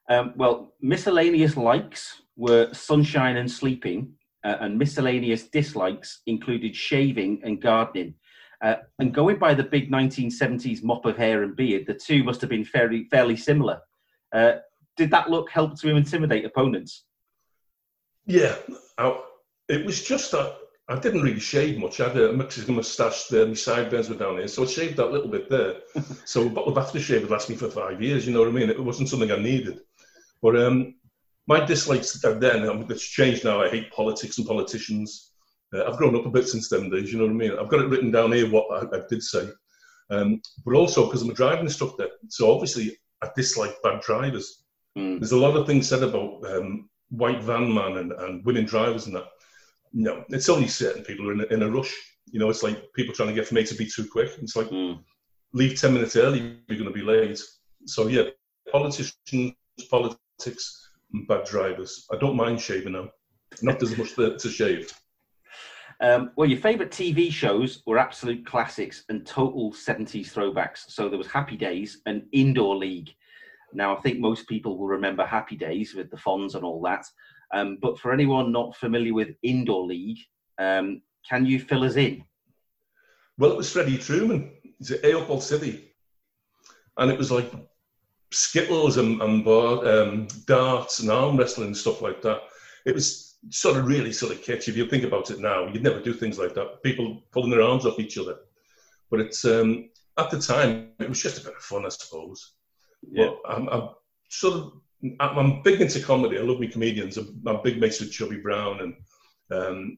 Um, 0.10 0.34
well, 0.36 0.74
miscellaneous 0.82 1.56
likes 1.56 2.22
were 2.36 2.74
sunshine 2.74 3.38
and 3.38 3.50
sleeping, 3.50 4.14
uh, 4.44 4.58
and 4.60 4.78
miscellaneous 4.78 5.44
dislikes 5.48 6.22
included 6.28 6.76
shaving 6.76 7.42
and 7.44 7.62
gardening. 7.62 8.16
Uh, 8.62 8.76
and 9.00 9.14
going 9.14 9.38
by 9.38 9.54
the 9.54 9.64
big 9.64 9.92
1970s 9.92 10.84
mop 10.84 11.06
of 11.06 11.18
hair 11.18 11.44
and 11.44 11.56
beard, 11.56 11.86
the 11.86 11.94
two 11.94 12.24
must 12.24 12.42
have 12.42 12.50
been 12.50 12.66
fairly 12.66 13.06
fairly 13.12 13.36
similar. 13.36 13.80
Uh, 14.34 14.54
did 14.96 15.12
that 15.12 15.30
look 15.30 15.50
help 15.50 15.80
to 15.80 15.90
intimidate 15.90 16.46
opponents? 16.46 17.06
Yeah, 18.26 18.56
I, 18.98 19.20
it 19.68 19.86
was 19.86 20.04
just 20.04 20.32
that 20.32 20.56
I 20.88 21.00
didn't 21.00 21.24
really 21.24 21.40
shave 21.40 21.78
much. 21.78 22.00
I 22.00 22.10
had 22.10 22.18
a 22.18 22.34
Mexican 22.34 22.76
moustache 22.76 23.28
there, 23.28 23.46
my 23.46 23.54
sideburns 23.54 24.10
were 24.10 24.16
down 24.16 24.38
here, 24.38 24.48
so 24.48 24.64
I 24.64 24.68
shaved 24.68 24.98
that 24.98 25.12
little 25.12 25.30
bit 25.30 25.50
there. 25.50 25.76
so 26.26 26.46
a 26.46 26.50
bottle 26.50 26.78
of 26.78 26.86
aftershave 26.86 27.22
would 27.22 27.32
last 27.32 27.50
me 27.50 27.56
for 27.56 27.70
five 27.70 28.02
years, 28.02 28.28
you 28.28 28.34
know 28.34 28.40
what 28.40 28.50
I 28.50 28.52
mean? 28.52 28.70
It 28.70 28.84
wasn't 28.84 29.10
something 29.10 29.32
I 29.32 29.38
needed. 29.38 29.80
But 30.44 30.58
um, 30.58 30.96
my 31.48 31.66
dislikes 31.66 32.20
then, 32.22 32.70
um, 32.70 32.86
it's 32.90 33.04
changed 33.04 33.46
now. 33.46 33.62
I 33.62 33.70
hate 33.70 33.92
politics 33.92 34.38
and 34.38 34.46
politicians. 34.46 35.32
Uh, 35.74 35.86
I've 35.86 35.98
grown 35.98 36.16
up 36.16 36.26
a 36.26 36.30
bit 36.30 36.48
since 36.48 36.70
them 36.70 36.90
days, 36.90 37.12
you 37.12 37.18
know 37.18 37.26
what 37.26 37.32
I 37.32 37.36
mean? 37.36 37.58
I've 37.58 37.70
got 37.70 37.82
it 37.82 37.90
written 37.90 38.12
down 38.12 38.34
here 38.34 38.50
what 38.50 38.68
I, 38.72 38.98
I 38.98 39.02
did 39.10 39.24
say. 39.24 39.48
Um, 40.10 40.42
but 40.66 40.76
also 40.76 41.06
because 41.06 41.22
I'm 41.22 41.32
a 41.32 41.34
driving 41.34 41.66
instructor. 41.66 42.10
So 42.28 42.54
obviously 42.54 42.98
I 43.24 43.30
dislike 43.36 43.76
bad 43.82 44.02
drivers. 44.02 44.66
Mm. 44.98 45.20
There's 45.20 45.32
a 45.32 45.38
lot 45.38 45.56
of 45.56 45.66
things 45.66 45.88
said 45.88 46.04
about 46.04 46.46
um, 46.46 46.90
white 47.10 47.42
van 47.42 47.74
man 47.74 47.98
and, 47.98 48.12
and 48.12 48.46
women 48.46 48.66
drivers 48.66 49.08
and 49.08 49.16
that. 49.16 49.26
No, 49.94 50.26
it's 50.30 50.50
only 50.50 50.68
certain 50.68 51.04
people 51.04 51.30
are 51.30 51.34
in 51.34 51.42
a, 51.42 51.46
in 51.46 51.64
a 51.64 51.70
rush. 51.70 51.94
You 52.32 52.40
know, 52.40 52.50
it's 52.50 52.64
like 52.64 52.92
people 52.94 53.14
trying 53.14 53.30
to 53.30 53.36
get 53.36 53.48
from 53.48 53.58
A 53.58 53.64
to 53.64 53.76
B 53.76 53.90
too 53.90 54.08
quick. 54.12 54.32
It's 54.42 54.56
like, 54.56 54.70
mm. 54.70 55.00
leave 55.54 55.80
10 55.80 55.94
minutes 55.94 56.16
early, 56.16 56.58
you're 56.68 56.80
going 56.80 56.92
to 56.92 56.92
be 56.92 57.02
late. 57.02 57.42
So, 57.86 58.08
yeah, 58.08 58.24
politicians, 58.72 59.54
politics, 59.90 60.20
and 60.46 61.28
bad 61.28 61.46
drivers. 61.46 62.06
I 62.12 62.18
don't 62.18 62.36
mind 62.36 62.60
shaving 62.60 62.94
them. 62.94 63.10
Not 63.62 63.82
as 63.84 63.98
much 63.98 64.16
to, 64.16 64.38
to 64.38 64.50
shave. 64.50 64.92
Um, 66.02 66.32
well, 66.36 66.50
your 66.50 66.60
favourite 66.60 66.92
TV 66.92 67.32
shows 67.32 67.84
were 67.86 68.00
absolute 68.00 68.46
classics 68.46 69.04
and 69.10 69.26
total 69.26 69.72
70s 69.72 70.34
throwbacks. 70.34 70.86
So 70.90 71.08
there 71.08 71.18
was 71.18 71.28
Happy 71.28 71.56
Days 71.56 72.02
and 72.06 72.24
Indoor 72.32 72.76
League. 72.76 73.14
Now, 73.74 73.96
I 73.96 74.02
think 74.02 74.20
most 74.20 74.48
people 74.48 74.78
will 74.78 74.88
remember 74.88 75.26
Happy 75.26 75.56
Days 75.56 75.96
with 75.96 76.10
the 76.10 76.18
Fonz 76.18 76.56
and 76.56 76.64
all 76.64 76.82
that. 76.82 77.06
Um, 77.54 77.78
but 77.82 78.00
for 78.00 78.12
anyone 78.12 78.52
not 78.52 78.76
familiar 78.76 79.14
with 79.14 79.30
Indoor 79.44 79.86
League, 79.86 80.20
um, 80.58 81.02
can 81.28 81.46
you 81.46 81.60
fill 81.60 81.84
us 81.84 81.96
in? 81.96 82.24
Well, 83.38 83.52
it 83.52 83.58
was 83.58 83.72
Freddie 83.72 83.98
Trueman. 83.98 84.52
He's 84.78 84.92
at 84.92 85.06
Airport 85.06 85.44
City. 85.44 85.94
And 86.98 87.12
it 87.12 87.18
was 87.18 87.32
like 87.32 87.52
skittles 88.34 88.98
and, 88.98 89.22
and 89.22 89.46
bar, 89.46 89.86
um, 89.88 90.28
darts 90.46 91.00
and 91.00 91.12
arm 91.12 91.38
wrestling 91.38 91.68
and 91.68 91.78
stuff 91.78 92.02
like 92.02 92.22
that. 92.22 92.42
It 92.86 92.94
was 92.94 93.38
sort 93.50 93.78
of 93.78 93.86
really 93.86 94.12
sort 94.12 94.34
of 94.34 94.42
catchy. 94.42 94.72
If 94.72 94.78
you 94.78 94.88
think 94.88 95.04
about 95.04 95.32
it 95.32 95.40
now, 95.40 95.68
you'd 95.68 95.84
never 95.84 96.00
do 96.00 96.14
things 96.14 96.38
like 96.38 96.54
that. 96.56 96.84
People 96.84 97.24
pulling 97.32 97.52
their 97.52 97.62
arms 97.62 97.86
off 97.86 98.00
each 98.00 98.18
other. 98.18 98.38
But 99.12 99.20
it's 99.20 99.46
um, 99.46 99.90
at 100.18 100.30
the 100.30 100.40
time, 100.40 100.90
it 101.00 101.10
was 101.10 101.22
just 101.22 101.42
a 101.42 101.46
bit 101.46 101.56
of 101.56 101.64
fun, 101.64 101.86
I 101.86 101.90
suppose. 101.90 102.54
Yeah. 103.12 103.32
I'm, 103.48 103.68
I'm, 103.70 103.90
sort 104.30 104.56
of 104.56 104.74
I'm 105.20 105.62
big 105.62 105.82
into 105.82 106.02
comedy. 106.02 106.38
I 106.38 106.42
love 106.42 106.60
me 106.60 106.68
comedians. 106.68 107.18
I'm, 107.18 107.42
I'm 107.46 107.62
big 107.62 107.80
mates 107.80 108.00
with 108.00 108.12
Chubby 108.12 108.38
Brown 108.38 108.80
and 108.82 108.96
um, 109.52 109.98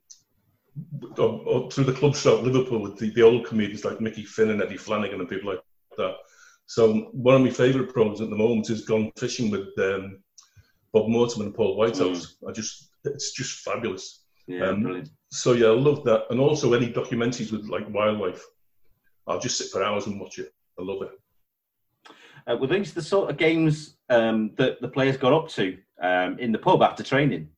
or, 1.18 1.42
or 1.46 1.72
through 1.72 1.86
the 1.86 1.94
club 1.94 2.16
shop 2.16 2.42
Liverpool 2.42 2.82
with 2.82 2.98
the, 2.98 3.10
the, 3.12 3.22
old 3.22 3.46
comedians 3.46 3.86
like 3.86 4.02
Mickey 4.02 4.24
Finn 4.24 4.50
and 4.50 4.62
Eddie 4.62 4.78
Flanagan 4.78 5.20
and 5.20 5.30
people 5.30 5.52
like 5.52 5.62
that. 5.98 6.16
So 6.68 7.10
one 7.12 7.36
of 7.36 7.42
my 7.42 7.50
favourite 7.50 7.94
programs 7.94 8.22
at 8.22 8.30
the 8.30 8.36
moment 8.36 8.70
is 8.70 8.86
Gone 8.86 9.12
Fishing 9.18 9.52
with 9.52 9.68
um, 9.78 10.20
Bob 10.94 11.10
Mortimer 11.10 11.46
and 11.46 11.54
Paul 11.54 11.78
Whitehouse. 11.78 12.38
Mm. 12.44 12.50
I 12.50 12.52
just 12.52 12.90
it's 13.04 13.32
just 13.34 13.60
fabulous. 13.60 14.24
Yeah, 14.48 14.70
um, 14.70 14.84
brilliant. 14.84 15.10
So 15.32 15.54
yeah, 15.54 15.68
I 15.68 15.72
love 15.72 16.04
that, 16.06 16.26
and 16.30 16.40
also 16.40 16.74
any 16.74 16.92
documentaries 16.92 17.52
with 17.52 17.66
like 17.68 17.88
wildlife. 17.94 18.44
I'll 19.28 19.40
just 19.40 19.58
sit 19.58 19.70
for 19.70 19.84
hours 19.84 20.08
and 20.08 20.20
watch 20.20 20.40
it. 20.40 20.54
I 20.80 20.84
love 20.84 21.02
it. 21.04 21.12
Uh, 22.48 22.56
were 22.58 22.68
these 22.68 22.94
the 22.94 23.02
sort 23.02 23.30
of 23.30 23.38
games 23.38 23.98
um, 24.10 24.52
that 24.58 24.80
the 24.82 24.88
players 24.88 25.18
got 25.18 25.34
up 25.34 25.50
to 25.50 25.78
um, 26.02 26.38
in 26.40 26.52
the 26.52 26.60
pub 26.60 26.82
after 26.82 27.04
training? 27.04 27.50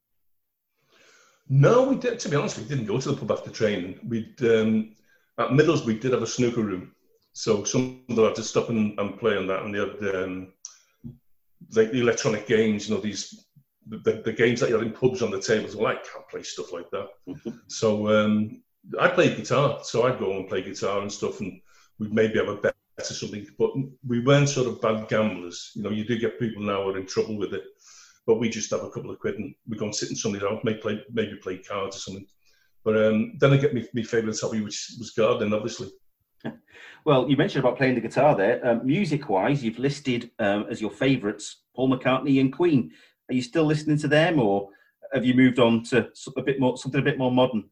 No, 1.50 1.84
we 1.84 1.96
did. 1.96 2.20
To 2.20 2.30
be 2.30 2.36
honest, 2.36 2.58
we 2.58 2.66
didn't 2.66 2.86
go 2.86 3.00
to 3.00 3.12
the 3.12 3.18
pub 3.18 3.32
after 3.32 3.50
training. 3.50 4.00
We 4.08 4.34
um, 4.50 4.96
at 5.38 5.54
Middles 5.54 5.86
we 5.86 5.98
did 5.98 6.14
have 6.14 6.24
a 6.24 6.28
snooker 6.28 6.62
room, 6.62 6.94
so 7.38 7.64
some 7.64 8.02
of 8.10 8.16
them 8.16 8.26
had 8.26 8.36
to 8.36 8.44
stop 8.44 8.70
and, 8.70 9.00
and 9.00 9.20
play 9.20 9.38
on 9.38 9.46
that, 9.46 9.62
and 9.62 9.72
they 9.72 9.78
had 9.78 10.16
um, 10.16 10.54
like 11.76 11.92
the 11.92 12.02
electronic 12.02 12.48
games. 12.48 12.90
You 12.90 12.96
know, 12.96 13.02
these 13.02 13.46
the, 13.86 14.24
the 14.26 14.34
games 14.34 14.60
that 14.60 14.70
you 14.70 14.76
had 14.76 14.88
in 14.88 14.92
pubs 14.92 15.22
on 15.22 15.30
the 15.30 15.40
tables. 15.40 15.76
Well, 15.76 15.86
I 15.86 15.94
can't 15.94 16.28
play 16.32 16.42
stuff 16.42 16.74
like 16.74 16.90
that. 16.90 17.10
Mm-hmm. 17.30 17.50
So 17.68 18.10
um, 18.10 18.64
I 19.00 19.10
played 19.10 19.38
guitar, 19.38 19.82
so 19.84 20.08
I'd 20.08 20.18
go 20.18 20.36
and 20.36 20.50
play 20.50 20.64
guitar 20.64 21.04
and 21.04 21.12
stuff, 21.12 21.40
and 21.40 21.62
we'd 22.00 22.12
maybe 22.12 22.40
have 22.40 22.48
a 22.48 22.56
bet 22.56 22.76
or 22.98 23.04
something. 23.04 23.46
But 23.60 23.70
we 24.08 24.20
weren't 24.22 24.50
sort 24.50 24.68
of 24.68 24.82
bad 24.82 25.08
gamblers. 25.08 25.74
You 25.76 25.84
know, 25.84 25.92
you 25.92 26.06
do 26.06 26.18
get 26.18 26.40
people 26.40 26.64
now 26.64 26.86
who 26.86 26.90
are 26.90 26.98
in 26.98 27.06
trouble 27.06 27.38
with 27.38 27.54
it. 27.54 27.66
But 28.26 28.40
we 28.40 28.50
just 28.50 28.72
have 28.72 28.84
a 28.84 28.90
couple 28.90 29.12
of 29.12 29.20
quid 29.20 29.36
and 29.36 29.54
we 29.70 29.78
go 29.78 29.86
and 29.86 29.96
sit 29.96 30.10
in 30.10 30.16
somebody's 30.16 30.50
house, 30.50 30.60
maybe 30.64 30.80
play, 30.80 31.04
maybe 31.14 31.36
play 31.36 31.60
cards 31.60 31.98
or 31.98 32.00
something. 32.00 32.26
But 32.84 32.98
um, 32.98 33.38
then 33.38 33.54
I 33.54 33.58
get 33.58 33.76
my, 33.76 33.86
my 33.94 34.02
favourite 34.02 34.40
hobby, 34.42 34.62
which 34.62 34.96
was 34.98 35.12
gardening, 35.12 35.54
obviously. 35.54 35.92
Well, 37.06 37.30
you 37.30 37.38
mentioned 37.38 37.64
about 37.64 37.78
playing 37.78 37.96
the 37.96 38.02
guitar 38.02 38.36
there. 38.36 38.60
Um, 38.68 38.86
music-wise, 38.86 39.64
you've 39.64 39.80
listed 39.80 40.30
um, 40.40 40.66
as 40.70 40.82
your 40.82 40.92
favourites 40.92 41.64
Paul 41.74 41.90
McCartney 41.90 42.42
and 42.42 42.52
Queen. 42.52 42.92
Are 43.30 43.34
you 43.34 43.42
still 43.42 43.64
listening 43.64 43.98
to 44.00 44.10
them, 44.10 44.40
or 44.40 44.70
have 45.14 45.24
you 45.24 45.34
moved 45.34 45.60
on 45.60 45.84
to 45.86 46.10
a 46.36 46.42
bit 46.42 46.60
more 46.60 46.78
something 46.78 47.00
a 47.00 47.04
bit 47.04 47.18
more 47.18 47.32
modern? 47.32 47.70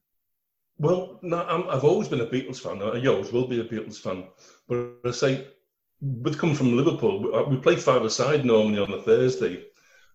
Well, 0.77 1.19
no, 1.21 1.43
i 1.43 1.73
have 1.73 1.83
always 1.83 2.07
been 2.07 2.21
a 2.21 2.25
Beatles 2.25 2.59
fan. 2.59 2.81
I 2.81 3.05
always 3.07 3.31
will 3.31 3.47
be 3.47 3.59
a 3.59 3.65
Beatles 3.65 3.99
fan. 3.99 4.25
But 4.67 4.95
I 5.05 5.11
say, 5.11 5.47
with 6.01 6.37
coming 6.37 6.55
from 6.55 6.75
Liverpool, 6.75 7.35
uh, 7.35 7.43
we 7.43 7.57
play 7.57 7.75
five-a-side 7.75 8.45
normally 8.45 8.79
on 8.79 8.91
a 8.93 9.01
Thursday, 9.01 9.65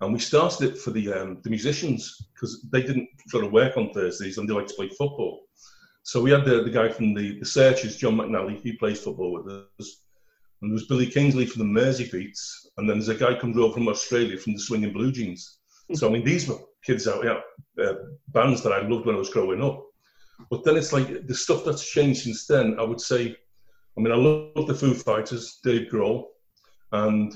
and 0.01 0.13
we 0.13 0.19
started 0.19 0.71
it 0.71 0.79
for 0.79 0.91
the 0.91 1.13
um, 1.13 1.41
the 1.45 1.51
musicians 1.51 2.31
because 2.35 2.67
they 2.73 2.83
didn't 2.83 3.09
sort 3.29 3.45
of 3.45 3.53
work 3.53 3.77
on 3.77 3.91
Thursdays 3.91 4.39
and 4.39 4.49
they 4.49 4.55
like 4.55 4.67
to 4.67 4.75
play 4.75 4.89
football. 4.89 5.43
So 6.03 6.21
we 6.21 6.31
had 6.31 6.45
the, 6.45 6.63
the 6.63 6.71
guy 6.71 6.89
from 6.89 7.15
the, 7.15 7.39
the 7.39 7.47
Searchers, 7.47 7.97
John 7.97 8.17
McNally, 8.17 8.61
he 8.61 8.73
plays 8.73 9.01
football 9.01 9.33
with 9.33 9.47
us. 9.79 10.03
And 10.61 10.71
there 10.71 10.75
was 10.75 10.87
Billy 10.87 11.07
Kingsley 11.07 11.47
from 11.47 11.61
the 11.61 11.81
Merseybeats, 11.81 12.67
and 12.77 12.89
then 12.89 12.99
there's 12.99 13.09
a 13.09 13.15
guy 13.15 13.39
comes 13.39 13.57
over 13.57 13.75
from 13.75 13.89
Australia 13.89 14.37
from 14.37 14.53
the 14.53 14.59
Swinging 14.59 14.93
Blue 14.93 15.11
Jeans. 15.11 15.59
So 15.95 16.09
I 16.09 16.11
mean, 16.11 16.25
these 16.25 16.49
were 16.49 16.59
kids 16.85 17.09
out, 17.09 17.25
yeah, 17.25 17.41
uh, 17.83 17.95
bands 18.29 18.63
that 18.63 18.73
I 18.73 18.87
loved 18.87 19.07
when 19.07 19.15
I 19.15 19.19
was 19.19 19.31
growing 19.31 19.63
up. 19.63 19.83
But 20.51 20.65
then 20.65 20.77
it's 20.77 20.93
like 20.93 21.27
the 21.27 21.35
stuff 21.35 21.65
that's 21.65 21.91
changed 21.91 22.23
since 22.23 22.47
then. 22.47 22.79
I 22.79 22.83
would 22.83 23.01
say, 23.01 23.37
I 23.97 24.01
mean, 24.01 24.13
I 24.13 24.17
love 24.17 24.67
the 24.67 24.75
Foo 24.75 24.95
Fighters, 24.95 25.61
Dave 25.65 25.91
Grohl, 25.91 26.27
and 26.93 27.35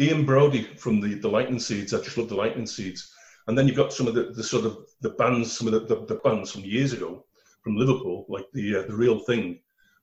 Ian 0.00 0.26
Broudie 0.26 0.78
from 0.78 1.00
the, 1.00 1.14
the 1.14 1.28
Lightning 1.28 1.58
Seeds. 1.58 1.94
I 1.94 2.00
just 2.00 2.18
love 2.18 2.28
the 2.28 2.34
Lightning 2.34 2.66
Seeds. 2.66 3.12
And 3.46 3.56
then 3.56 3.66
you've 3.66 3.76
got 3.76 3.92
some 3.92 4.06
of 4.06 4.14
the, 4.14 4.32
the 4.32 4.42
sort 4.42 4.64
of 4.64 4.78
the 5.00 5.10
bands, 5.10 5.56
some 5.56 5.68
of 5.68 5.72
the, 5.72 5.80
the, 5.80 6.06
the 6.06 6.20
bands 6.20 6.52
from 6.52 6.62
years 6.62 6.92
ago 6.92 7.25
from 7.66 7.76
Liverpool, 7.76 8.26
like 8.28 8.46
the 8.52 8.76
uh, 8.76 8.82
the 8.82 8.94
Real 8.94 9.18
Thing, 9.18 9.58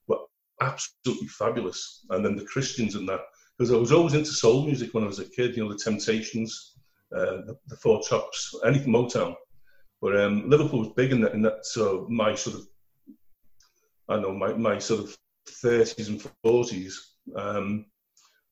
were 0.06 0.18
absolutely 0.60 1.28
fabulous. 1.28 2.04
And 2.10 2.22
then 2.22 2.36
the 2.36 2.44
Christians 2.44 2.94
and 2.94 3.08
that, 3.08 3.20
because 3.56 3.72
I 3.72 3.76
was 3.76 3.90
always 3.90 4.12
into 4.12 4.32
soul 4.32 4.66
music 4.66 4.92
when 4.92 5.02
I 5.02 5.06
was 5.06 5.18
a 5.18 5.24
kid. 5.24 5.56
You 5.56 5.64
know, 5.64 5.72
the 5.72 5.78
Temptations, 5.78 6.74
uh, 7.16 7.40
the, 7.46 7.56
the, 7.68 7.76
Four 7.76 8.02
Tops, 8.02 8.54
anything 8.66 8.92
Motown. 8.92 9.34
But 10.02 10.20
um, 10.20 10.50
Liverpool 10.50 10.80
was 10.80 10.92
big 10.94 11.10
in 11.10 11.22
that. 11.22 11.32
In 11.32 11.40
that, 11.40 11.64
so 11.64 12.06
my 12.10 12.34
sort 12.34 12.56
of, 12.56 12.66
I 14.10 14.20
know 14.20 14.34
my 14.34 14.52
my 14.52 14.78
sort 14.78 15.00
of 15.00 15.16
thirties 15.48 16.08
and 16.08 16.22
forties. 16.44 17.14
Um, 17.34 17.86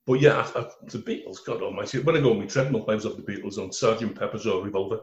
but 0.07 0.23
yeah, 0.23 0.51
I, 0.57 0.61
I, 0.61 0.67
the 0.87 1.01
Beatles, 1.01 1.45
God 1.47 1.61
Almighty. 1.61 1.99
When 1.99 2.17
I 2.17 2.21
go 2.21 2.31
on 2.31 2.39
my 2.39 2.47
treadmill, 2.47 2.87
I 2.89 2.95
was 2.95 3.05
of 3.05 3.19
the 3.19 3.31
Beatles 3.31 3.59
on 3.59 3.73
Sergeant 3.73 4.19
Pepper's 4.19 4.47
or 4.47 4.65
Revolver. 4.65 5.01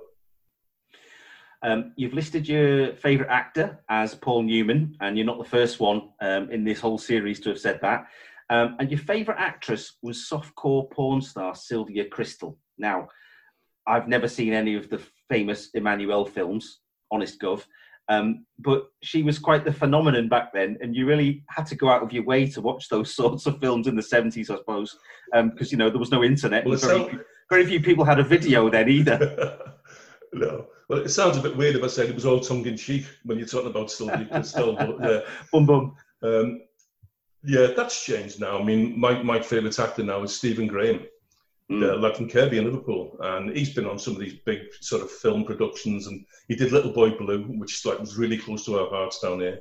Um, 1.62 1.92
you've 1.96 2.14
listed 2.14 2.48
your 2.48 2.94
favourite 2.96 3.32
actor 3.32 3.84
as 3.90 4.16
Paul 4.16 4.44
Newman, 4.44 4.96
and 5.02 5.18
you're 5.18 5.26
not 5.26 5.40
the 5.40 5.50
first 5.50 5.80
one 5.80 6.10
um, 6.22 6.50
in 6.52 6.64
this 6.64 6.80
whole 6.80 6.98
series 6.98 7.40
to 7.42 7.50
have 7.50 7.60
said 7.60 7.80
that. 7.82 8.06
Um, 8.50 8.78
and 8.80 8.90
your 8.90 9.00
favourite 9.00 9.40
actress 9.40 9.98
was 10.02 10.28
softcore 10.30 10.90
porn 10.90 11.22
star 11.22 11.54
Sylvia 11.54 12.06
Kristel. 12.10 12.56
Now, 12.78 13.10
I've 13.86 14.08
never 14.08 14.28
seen 14.28 14.54
any 14.54 14.76
of 14.76 14.90
the 14.90 15.02
famous 15.30 15.70
Emmanuelle 15.76 16.30
films, 16.30 16.80
honest 17.12 17.40
gov, 17.40 17.64
um, 18.10 18.46
but 18.58 18.88
she 19.04 19.22
was 19.22 19.38
quite 19.38 19.64
the 19.64 19.72
phenomenon 19.72 20.30
back 20.30 20.52
then, 20.52 20.78
and 20.82 20.96
you 20.96 21.06
really 21.06 21.44
had 21.48 21.68
to 21.68 21.76
go 21.76 21.90
out 21.90 22.02
of 22.02 22.12
your 22.12 22.24
way 22.24 22.48
to 22.48 22.62
watch 22.62 22.90
those 22.90 23.14
sorts 23.16 23.46
of 23.46 23.60
films 23.60 23.86
in 23.86 23.96
the 23.96 24.02
70s, 24.02 24.50
I 24.50 24.58
suppose, 24.58 24.98
because, 25.32 25.68
um, 25.68 25.72
you 25.72 25.78
know, 25.78 25.90
there 25.90 26.00
was 26.00 26.12
no 26.12 26.24
internet. 26.24 26.66
Well, 26.66 26.78
very, 26.78 27.20
very 27.50 27.66
few 27.66 27.82
people 27.82 28.04
had 28.04 28.20
a 28.20 28.24
video 28.24 28.70
then 28.70 28.90
either. 28.90 29.74
no. 30.34 30.68
Well, 30.90 31.02
it 31.02 31.10
sounds 31.10 31.38
a 31.38 31.42
bit 31.42 31.56
weird 31.56 31.76
if 31.76 31.84
I 31.84 31.88
said 31.88 32.10
it 32.10 32.16
was 32.16 32.26
all 32.26 32.40
tongue 32.40 32.66
in 32.66 32.76
cheek 32.76 33.06
when 33.24 33.38
you're 33.38 33.48
talking 33.48 33.70
about 33.70 33.92
Sylvia 33.92 34.26
Kristel, 34.26 34.76
but 34.76 35.10
yeah. 35.10 35.20
bum 35.54 35.68
bum. 35.68 35.96
Um, 36.24 36.62
yeah, 37.44 37.68
that's 37.78 38.04
changed 38.04 38.42
now. 38.42 38.60
I 38.60 38.64
mean, 38.64 39.00
my, 39.00 39.22
my 39.22 39.40
favourite 39.40 39.78
actor 39.80 40.04
now 40.04 40.24
is 40.24 40.36
Stephen 40.36 40.66
Graham, 40.66 41.06
mm. 41.72 41.80
the 41.80 41.96
lad 41.96 42.18
from 42.18 42.28
Kirkby 42.28 42.58
in 42.58 42.66
Liverpool, 42.66 43.16
and 43.22 43.56
he's 43.56 43.74
been 43.74 43.86
on 43.86 44.00
some 44.00 44.16
of 44.16 44.20
these 44.20 44.40
big 44.46 44.62
sort 44.82 45.04
of 45.04 45.12
film 45.12 45.46
productions, 45.46 46.08
and 46.08 46.26
he 46.48 46.56
did 46.56 46.72
Little 46.72 46.92
Boy 46.92 47.12
Blue, 47.12 47.44
which 47.44 47.86
like 47.86 48.00
was 48.00 48.18
really 48.18 48.38
close 48.38 48.66
to 48.66 48.80
our 48.80 48.90
hearts 48.90 49.20
down 49.20 49.42
here. 49.42 49.60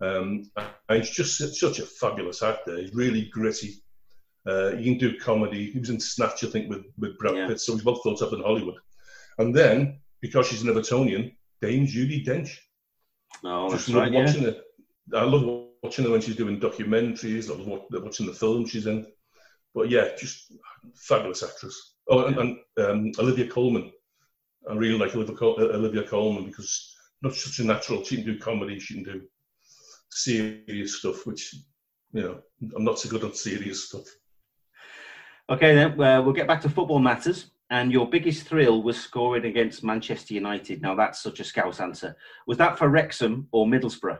Um, 0.00 0.50
and 0.88 0.98
he's 1.02 1.10
just 1.10 1.38
such 1.58 1.78
a 1.78 1.86
fabulous 1.86 2.42
actor. 2.42 2.76
He's 2.76 2.92
really 2.92 3.30
gritty. 3.32 3.76
Uh, 4.44 4.72
he 4.72 4.84
can 4.84 4.98
do 4.98 5.18
comedy. 5.18 5.70
He 5.70 5.78
was 5.78 5.90
in 5.90 6.00
Snatch, 6.00 6.42
I 6.42 6.48
think, 6.48 6.68
with, 6.68 6.84
with 6.98 7.16
Brad 7.18 7.36
yeah. 7.36 7.46
Pitt, 7.46 7.60
so 7.60 7.72
he's 7.74 7.84
well 7.84 8.00
thought 8.02 8.20
up 8.20 8.32
in 8.32 8.42
Hollywood. 8.42 8.76
And 9.38 9.54
then 9.54 10.00
because 10.20 10.46
she's 10.46 10.62
an 10.62 10.68
Evertonian, 10.68 11.34
Dame 11.60 11.86
Judi 11.86 12.24
Dench. 12.24 12.56
Oh, 13.44 13.70
Just 13.70 13.88
love 13.88 14.04
right, 14.04 14.12
watching 14.12 14.42
yeah. 14.42 14.48
it. 14.48 14.62
I 15.14 15.22
love 15.22 15.66
watching 15.82 16.04
her 16.04 16.10
when 16.10 16.20
she's 16.20 16.36
doing 16.36 16.60
documentaries. 16.60 17.50
I 17.50 17.58
love 17.58 17.82
watching 17.90 18.26
the 18.26 18.32
film 18.32 18.66
she's 18.66 18.86
in. 18.86 19.06
But 19.74 19.90
yeah, 19.90 20.08
just 20.16 20.52
fabulous 20.94 21.42
actress. 21.42 21.96
Oh, 22.08 22.24
and, 22.24 22.38
and 22.38 22.58
um, 22.78 23.12
Olivia 23.18 23.46
Colman. 23.46 23.92
I 24.68 24.74
really 24.74 24.98
like 24.98 25.14
Olivia, 25.14 25.36
Col- 25.36 25.60
uh, 25.60 25.76
Olivia 25.76 26.02
Colman 26.02 26.46
because 26.46 26.96
not 27.22 27.34
such 27.34 27.58
a 27.60 27.64
natural. 27.64 28.02
She 28.02 28.16
can 28.16 28.24
do 28.24 28.38
comedy. 28.38 28.80
She 28.80 28.94
can 28.94 29.04
do 29.04 29.22
serious 30.10 30.98
stuff, 30.98 31.26
which 31.26 31.54
you 32.12 32.22
know 32.22 32.40
I'm 32.74 32.84
not 32.84 32.98
so 32.98 33.08
good 33.08 33.22
on 33.22 33.34
serious 33.34 33.88
stuff. 33.88 34.04
Okay, 35.48 35.74
then 35.74 36.00
uh, 36.00 36.22
we'll 36.22 36.32
get 36.32 36.48
back 36.48 36.62
to 36.62 36.68
football 36.68 36.98
matters 36.98 37.50
and 37.70 37.90
your 37.90 38.08
biggest 38.08 38.46
thrill 38.46 38.82
was 38.82 38.98
scoring 38.98 39.44
against 39.44 39.82
Manchester 39.82 40.34
United. 40.34 40.82
Now 40.82 40.94
that's 40.94 41.20
such 41.20 41.40
a 41.40 41.44
scouse 41.44 41.80
answer. 41.80 42.16
Was 42.46 42.58
that 42.58 42.78
for 42.78 42.88
Wrexham 42.88 43.48
or 43.50 43.66
Middlesbrough? 43.66 44.18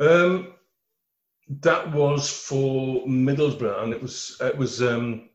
Um, 0.00 0.54
that 1.48 1.92
was 1.92 2.30
for 2.30 3.06
Middlesbrough, 3.06 3.82
and 3.82 3.92
it 3.92 4.02
was 4.02 4.36
it 4.40 4.56
was 4.56 4.82
um, 4.82 5.28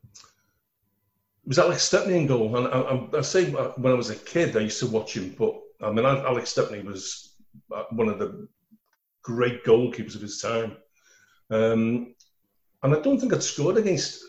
was 1.44 1.58
Alex 1.58 1.84
Stepney 1.84 2.16
in 2.16 2.26
goal. 2.26 2.56
And 2.56 2.68
I, 2.68 2.80
I, 2.80 3.18
I, 3.18 3.20
say 3.22 3.52
uh, 3.54 3.70
when 3.76 3.92
I 3.92 3.96
was 3.96 4.10
a 4.10 4.16
kid, 4.16 4.56
I 4.56 4.60
used 4.60 4.80
to 4.80 4.86
watch 4.86 5.16
him, 5.16 5.34
but 5.38 5.58
I 5.80 5.90
mean 5.90 6.04
Alex 6.04 6.50
Stepney 6.50 6.82
was 6.82 7.36
uh, 7.74 7.84
one 7.90 8.08
of 8.08 8.18
the 8.18 8.48
great 9.22 9.64
goalkeepers 9.64 10.16
of 10.16 10.22
his 10.22 10.40
time. 10.40 10.76
Um, 11.50 12.14
and 12.82 12.94
I 12.94 13.00
don't 13.00 13.18
think 13.18 13.32
I'd 13.32 13.42
scored 13.42 13.76
against 13.76 14.24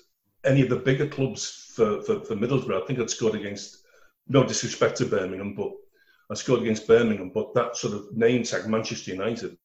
any 0.45 0.61
of 0.61 0.69
the 0.69 0.75
bigger 0.75 1.07
clubs 1.07 1.62
for, 1.73 2.01
for, 2.01 2.19
for 2.21 2.35
Middlesbrough. 2.35 2.81
I 2.81 2.85
think 2.85 2.99
I'd 2.99 3.09
scored 3.09 3.35
against, 3.35 3.83
no 4.27 4.43
disrespect 4.43 4.97
to 4.97 5.05
Birmingham, 5.05 5.55
but 5.55 5.71
I 6.31 6.35
scored 6.35 6.61
against 6.61 6.87
Birmingham, 6.87 7.31
but 7.33 7.53
that 7.53 7.75
sort 7.75 7.93
of 7.93 8.15
name 8.15 8.43
tag 8.43 8.67
Manchester 8.67 9.11
United. 9.11 9.57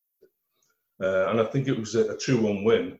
Uh, 1.01 1.29
and 1.29 1.41
I 1.41 1.45
think 1.45 1.69
it 1.69 1.79
was 1.79 1.95
a, 1.95 2.13
a 2.13 2.17
2 2.17 2.41
1 2.41 2.65
win. 2.65 2.99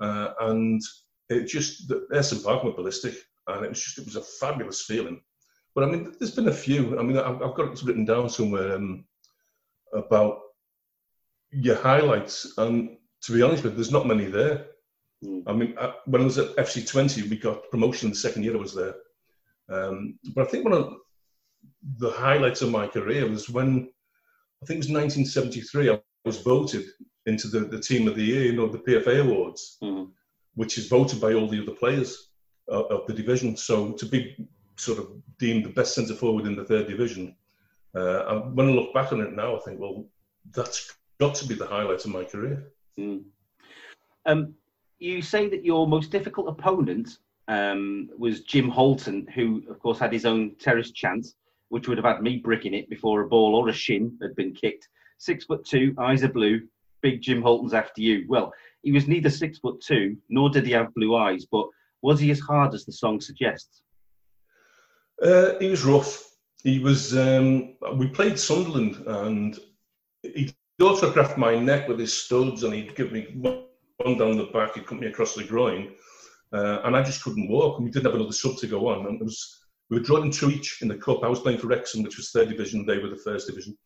Uh, 0.00 0.32
and 0.40 0.82
it 1.28 1.44
just, 1.46 1.88
the 1.88 2.06
Ayresome 2.12 2.42
Park 2.42 2.64
were 2.64 2.72
ballistic. 2.72 3.14
And 3.46 3.64
it 3.64 3.68
was 3.68 3.82
just, 3.82 3.98
it 3.98 4.04
was 4.04 4.16
a 4.16 4.22
fabulous 4.22 4.82
feeling. 4.82 5.20
But 5.74 5.84
I 5.84 5.86
mean, 5.86 6.14
there's 6.18 6.34
been 6.34 6.48
a 6.48 6.52
few. 6.52 6.98
I 6.98 7.02
mean, 7.02 7.16
I've, 7.16 7.40
I've 7.42 7.54
got 7.54 7.72
it 7.72 7.82
written 7.82 8.04
down 8.04 8.28
somewhere 8.28 8.74
um, 8.74 9.04
about 9.94 10.40
your 11.50 11.76
highlights. 11.76 12.54
And 12.58 12.96
to 13.22 13.32
be 13.32 13.42
honest 13.42 13.62
with 13.62 13.72
you, 13.72 13.76
there's 13.76 13.92
not 13.92 14.06
many 14.06 14.26
there. 14.26 14.66
Mm. 15.24 15.42
I 15.46 15.52
mean, 15.52 15.74
uh, 15.78 15.92
when 16.06 16.22
I 16.22 16.24
was 16.24 16.38
at 16.38 16.56
FC 16.56 16.82
Twente, 16.82 17.28
we 17.28 17.36
got 17.36 17.70
promotion 17.70 18.10
the 18.10 18.16
second 18.16 18.42
year 18.42 18.54
I 18.54 18.60
was 18.60 18.74
there. 18.74 18.94
Um, 19.68 20.18
but 20.34 20.46
I 20.46 20.50
think 20.50 20.64
one 20.64 20.74
of 20.74 20.94
the 21.98 22.10
highlights 22.10 22.62
of 22.62 22.70
my 22.70 22.86
career 22.86 23.28
was 23.28 23.48
when, 23.48 23.90
I 24.62 24.66
think 24.66 24.78
it 24.78 24.88
was 24.88 24.90
1973, 24.90 25.90
I 25.90 26.00
was 26.24 26.38
voted 26.38 26.84
into 27.26 27.48
the, 27.48 27.60
the 27.60 27.80
team 27.80 28.08
of 28.08 28.16
the 28.16 28.24
year, 28.24 28.44
you 28.44 28.52
know, 28.52 28.68
the 28.68 28.78
PFA 28.78 29.20
Awards, 29.20 29.78
mm. 29.82 30.08
which 30.54 30.78
is 30.78 30.88
voted 30.88 31.20
by 31.20 31.34
all 31.34 31.48
the 31.48 31.62
other 31.62 31.72
players 31.72 32.30
of, 32.68 32.86
of, 32.86 33.06
the 33.06 33.14
division. 33.14 33.56
So 33.56 33.92
to 33.92 34.06
be 34.06 34.36
sort 34.76 34.98
of 34.98 35.08
deemed 35.38 35.64
the 35.64 35.70
best 35.70 35.94
centre 35.94 36.14
forward 36.14 36.46
in 36.46 36.56
the 36.56 36.64
third 36.64 36.88
division, 36.88 37.36
uh, 37.94 38.40
when 38.40 38.68
I 38.68 38.72
look 38.72 38.92
back 38.94 39.12
on 39.12 39.20
it 39.20 39.34
now, 39.34 39.56
I 39.56 39.60
think, 39.60 39.78
well, 39.78 40.06
that's 40.50 40.92
got 41.20 41.34
to 41.36 41.46
be 41.46 41.54
the 41.54 41.66
highlight 41.66 42.04
of 42.04 42.10
my 42.10 42.24
career. 42.24 42.72
Mm. 42.98 43.24
Um, 44.26 44.54
you 45.02 45.20
say 45.20 45.48
that 45.48 45.64
your 45.64 45.86
most 45.86 46.10
difficult 46.10 46.48
opponent 46.48 47.18
um, 47.48 48.08
was 48.16 48.42
Jim 48.42 48.68
Holton, 48.68 49.26
who, 49.34 49.62
of 49.68 49.78
course, 49.80 49.98
had 49.98 50.12
his 50.12 50.24
own 50.24 50.54
terrace 50.60 50.92
chance, 50.92 51.34
which 51.68 51.88
would 51.88 51.98
have 51.98 52.04
had 52.04 52.22
me 52.22 52.36
bricking 52.36 52.74
it 52.74 52.88
before 52.88 53.20
a 53.20 53.28
ball 53.28 53.56
or 53.56 53.68
a 53.68 53.72
shin 53.72 54.16
had 54.22 54.36
been 54.36 54.54
kicked. 54.54 54.88
Six 55.18 55.44
foot 55.44 55.64
two, 55.64 55.94
eyes 55.98 56.22
are 56.22 56.28
blue. 56.28 56.62
Big 57.02 57.20
Jim 57.20 57.42
Holton's 57.42 57.74
after 57.74 58.00
you. 58.00 58.24
Well, 58.28 58.52
he 58.82 58.92
was 58.92 59.08
neither 59.08 59.30
six 59.30 59.58
foot 59.58 59.80
two 59.80 60.16
nor 60.28 60.50
did 60.50 60.66
he 60.66 60.72
have 60.72 60.94
blue 60.94 61.16
eyes, 61.16 61.46
but 61.50 61.66
was 62.00 62.20
he 62.20 62.30
as 62.30 62.40
hard 62.40 62.74
as 62.74 62.84
the 62.84 62.92
song 62.92 63.20
suggests? 63.20 63.82
Uh, 65.20 65.58
he 65.60 65.68
was 65.68 65.84
rough. 65.84 66.28
He 66.62 66.78
was. 66.78 67.16
Um, 67.16 67.74
we 67.96 68.06
played 68.08 68.38
Sunderland, 68.38 68.96
and 69.06 69.58
he'd 70.22 70.54
autographed 70.80 71.38
my 71.38 71.58
neck 71.58 71.88
with 71.88 71.98
his 71.98 72.12
studs, 72.12 72.62
and 72.62 72.74
he'd 72.74 72.94
give 72.94 73.12
me 73.12 73.66
one 74.04 74.18
down 74.18 74.36
the 74.36 74.44
back, 74.46 74.76
it 74.76 74.86
cut 74.86 75.00
me 75.00 75.06
across 75.06 75.34
the 75.34 75.44
groin, 75.44 75.94
uh, 76.52 76.80
and 76.84 76.96
I 76.96 77.02
just 77.02 77.22
couldn't 77.22 77.48
walk. 77.48 77.78
And 77.78 77.84
we 77.84 77.90
didn't 77.90 78.06
have 78.06 78.14
another 78.14 78.32
sub 78.32 78.56
to 78.58 78.66
go 78.66 78.88
on, 78.88 79.06
and 79.06 79.20
it 79.20 79.24
was 79.24 79.60
we 79.90 79.98
were 79.98 80.04
drawn 80.04 80.30
two 80.30 80.50
each 80.50 80.80
in 80.80 80.88
the 80.88 80.96
cup. 80.96 81.22
I 81.22 81.28
was 81.28 81.40
playing 81.40 81.58
for 81.58 81.66
Wrexham, 81.66 82.02
which 82.02 82.16
was 82.16 82.30
third 82.30 82.48
division. 82.48 82.86
They 82.86 82.98
were 82.98 83.10
the 83.10 83.16
first 83.16 83.48
division, 83.48 83.76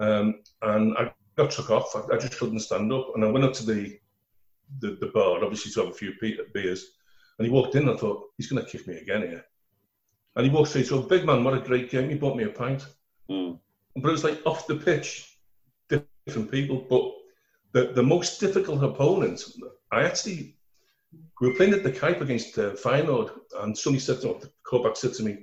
um, 0.00 0.40
and 0.62 0.96
I 0.98 1.12
got 1.36 1.50
took 1.50 1.70
off. 1.70 1.94
I, 1.94 2.14
I, 2.14 2.18
just 2.18 2.38
couldn't 2.38 2.60
stand 2.60 2.92
up, 2.92 3.12
and 3.14 3.24
I 3.24 3.28
went 3.28 3.44
up 3.44 3.52
to 3.54 3.66
the 3.66 3.98
the, 4.80 4.96
the 5.00 5.08
bar, 5.08 5.44
obviously 5.44 5.70
to 5.72 5.80
have 5.80 5.90
a 5.90 5.96
few 5.96 6.12
beers. 6.52 6.86
And 7.38 7.46
he 7.46 7.52
walked 7.52 7.74
in. 7.74 7.82
and 7.82 7.92
I 7.92 7.96
thought 7.96 8.30
he's 8.36 8.50
going 8.50 8.64
to 8.64 8.70
kick 8.70 8.86
me 8.86 8.96
again 8.96 9.22
here. 9.22 9.44
And 10.36 10.46
he 10.46 10.52
walked 10.52 10.70
straight. 10.70 10.86
So, 10.86 11.02
big 11.02 11.24
man, 11.24 11.44
what 11.44 11.54
a 11.54 11.60
great 11.60 11.90
game! 11.90 12.10
He 12.10 12.16
bought 12.16 12.36
me 12.36 12.44
a 12.44 12.48
pint. 12.48 12.86
Mm. 13.30 13.58
But 13.96 14.08
it 14.08 14.12
was 14.12 14.24
like 14.24 14.44
off 14.44 14.66
the 14.66 14.74
pitch, 14.74 15.38
different 15.88 16.50
people. 16.50 16.84
But 16.90 17.12
the, 17.74 17.92
the 17.92 18.02
most 18.02 18.40
difficult 18.40 18.82
opponent, 18.82 19.44
I 19.92 20.04
actually, 20.04 20.56
we 21.40 21.48
were 21.48 21.54
playing 21.54 21.74
at 21.74 21.82
the 21.82 21.90
Kuip 21.90 22.20
against 22.20 22.56
uh, 22.56 22.70
Feyenoord, 22.70 23.32
and 23.60 23.76
somebody 23.76 24.00
said 24.00 24.20
to 24.20 24.28
me, 24.28 24.34
the 24.40 24.50
quarterback 24.64 24.96
said 24.96 25.12
to 25.14 25.24
me, 25.24 25.38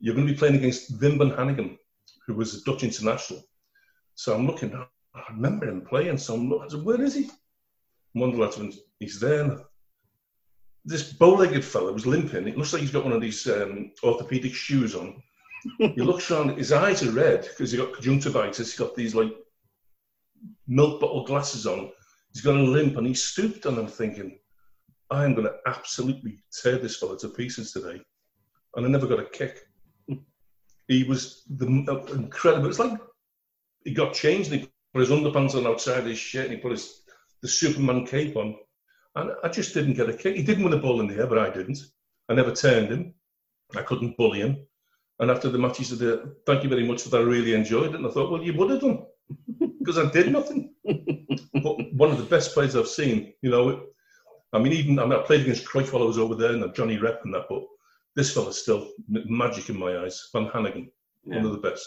you're 0.00 0.14
going 0.14 0.26
to 0.26 0.32
be 0.32 0.38
playing 0.38 0.56
against 0.56 0.98
Wim 0.98 1.18
van 1.18 1.30
Hanegem, 1.30 1.76
who 2.26 2.34
was 2.34 2.54
a 2.54 2.64
Dutch 2.64 2.84
international. 2.84 3.44
So 4.14 4.34
I'm 4.34 4.46
looking, 4.46 4.74
I 4.74 5.22
remember 5.30 5.68
him 5.68 5.82
playing, 5.82 6.16
so 6.16 6.34
I'm 6.34 6.48
looking, 6.48 6.84
where 6.84 7.02
is 7.02 7.14
he? 7.14 7.30
One 8.14 8.30
of 8.30 8.36
the 8.36 8.42
lads 8.42 8.56
went, 8.56 8.74
he's 8.98 9.20
there. 9.20 9.60
This 10.86 11.12
bow-legged 11.12 11.64
fella 11.64 11.92
was 11.92 12.06
limping. 12.06 12.48
It 12.48 12.56
looks 12.56 12.72
like 12.72 12.80
he's 12.80 12.90
got 12.90 13.04
one 13.04 13.12
of 13.12 13.20
these 13.20 13.46
um, 13.46 13.92
orthopedic 14.02 14.54
shoes 14.54 14.94
on. 14.94 15.22
he 15.78 16.00
looks 16.00 16.30
around, 16.30 16.56
his 16.56 16.72
eyes 16.72 17.02
are 17.02 17.10
red 17.10 17.42
because 17.42 17.70
he 17.70 17.76
got 17.76 17.92
conjunctivitis. 17.92 18.56
He's 18.70 18.78
got 18.78 18.94
these 18.94 19.14
like 19.14 19.32
milk 20.66 21.00
bottle 21.00 21.24
glasses 21.24 21.66
on. 21.66 21.90
He's 22.32 22.42
got 22.42 22.56
a 22.56 22.62
limp 22.62 22.96
and 22.96 23.06
he 23.06 23.14
stooped 23.14 23.66
and 23.66 23.78
I'm 23.78 23.86
thinking, 23.86 24.38
I 25.10 25.24
am 25.24 25.34
going 25.34 25.46
to 25.46 25.56
absolutely 25.66 26.42
tear 26.62 26.78
this 26.78 26.96
fella 26.96 27.18
to 27.18 27.28
pieces 27.28 27.72
today. 27.72 28.00
And 28.76 28.86
I 28.86 28.88
never 28.88 29.06
got 29.06 29.20
a 29.20 29.24
kick. 29.24 29.66
he 30.88 31.04
was 31.04 31.44
the 31.48 31.66
uh, 31.88 32.12
incredible. 32.12 32.68
It's 32.68 32.78
like 32.78 33.00
he 33.84 33.92
got 33.92 34.12
changed 34.12 34.52
and 34.52 34.60
he 34.60 34.70
put 34.92 35.00
his 35.00 35.10
underpants 35.10 35.54
on 35.54 35.66
outside 35.66 36.04
his 36.04 36.18
shirt 36.18 36.46
and 36.46 36.54
he 36.54 36.60
put 36.60 36.72
his 36.72 37.02
the 37.40 37.48
Superman 37.48 38.06
cape 38.06 38.36
on. 38.36 38.56
And 39.14 39.32
I 39.42 39.48
just 39.48 39.74
didn't 39.74 39.94
get 39.94 40.08
a 40.08 40.12
kick. 40.12 40.36
He 40.36 40.42
didn't 40.42 40.64
win 40.64 40.74
a 40.74 40.78
ball 40.78 41.00
in 41.00 41.06
the 41.06 41.16
air, 41.16 41.26
but 41.26 41.38
I 41.38 41.50
didn't. 41.50 41.78
I 42.28 42.34
never 42.34 42.52
turned 42.52 42.88
him. 42.88 43.14
I 43.76 43.82
couldn't 43.82 44.16
bully 44.16 44.40
him. 44.40 44.66
And 45.20 45.30
after 45.30 45.48
the 45.48 45.58
match, 45.58 45.78
he 45.78 45.84
said, 45.84 46.20
Thank 46.46 46.62
you 46.62 46.68
very 46.68 46.86
much 46.86 47.02
for 47.02 47.08
that. 47.10 47.20
I 47.20 47.24
really 47.24 47.54
enjoyed 47.54 47.90
it. 47.90 47.94
And 47.94 48.06
I 48.06 48.10
thought, 48.10 48.30
Well, 48.30 48.42
you 48.42 48.54
would 48.54 48.70
have 48.70 48.80
done 48.80 49.06
because 49.88 50.06
I 50.06 50.10
did 50.10 50.30
nothing. 50.30 50.74
but 50.84 51.94
one 51.94 52.10
of 52.10 52.18
the 52.18 52.26
best 52.28 52.52
players 52.52 52.76
I've 52.76 52.88
seen, 52.88 53.32
you 53.40 53.50
know, 53.50 53.86
I 54.52 54.58
mean, 54.58 54.74
even 54.74 54.98
I, 54.98 55.06
mean, 55.06 55.18
I 55.18 55.22
played 55.22 55.40
against 55.40 55.64
Cruyff 55.64 55.94
while 55.94 56.02
I 56.02 56.06
was 56.06 56.18
over 56.18 56.34
there 56.34 56.52
and 56.52 56.74
Johnny 56.74 56.98
Rep 56.98 57.22
and 57.24 57.32
that, 57.32 57.46
but 57.48 57.62
this 58.14 58.34
fella's 58.34 58.60
still 58.60 58.90
magic 59.08 59.70
in 59.70 59.78
my 59.78 59.96
eyes. 59.98 60.28
Van 60.30 60.46
Hanegem, 60.48 60.90
yeah. 61.24 61.36
one 61.36 61.46
of 61.46 61.52
the 61.52 61.70
best. 61.70 61.86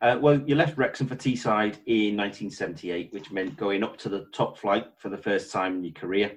Uh, 0.00 0.18
well, 0.20 0.40
you 0.46 0.54
left 0.54 0.78
Wrexham 0.78 1.08
for 1.08 1.16
Teesside 1.16 1.78
in 1.86 2.16
1978, 2.16 3.12
which 3.12 3.32
meant 3.32 3.56
going 3.56 3.82
up 3.82 3.96
to 3.98 4.08
the 4.08 4.26
top 4.32 4.56
flight 4.56 4.86
for 4.98 5.08
the 5.08 5.16
first 5.16 5.50
time 5.50 5.78
in 5.78 5.84
your 5.84 5.94
career. 5.94 6.30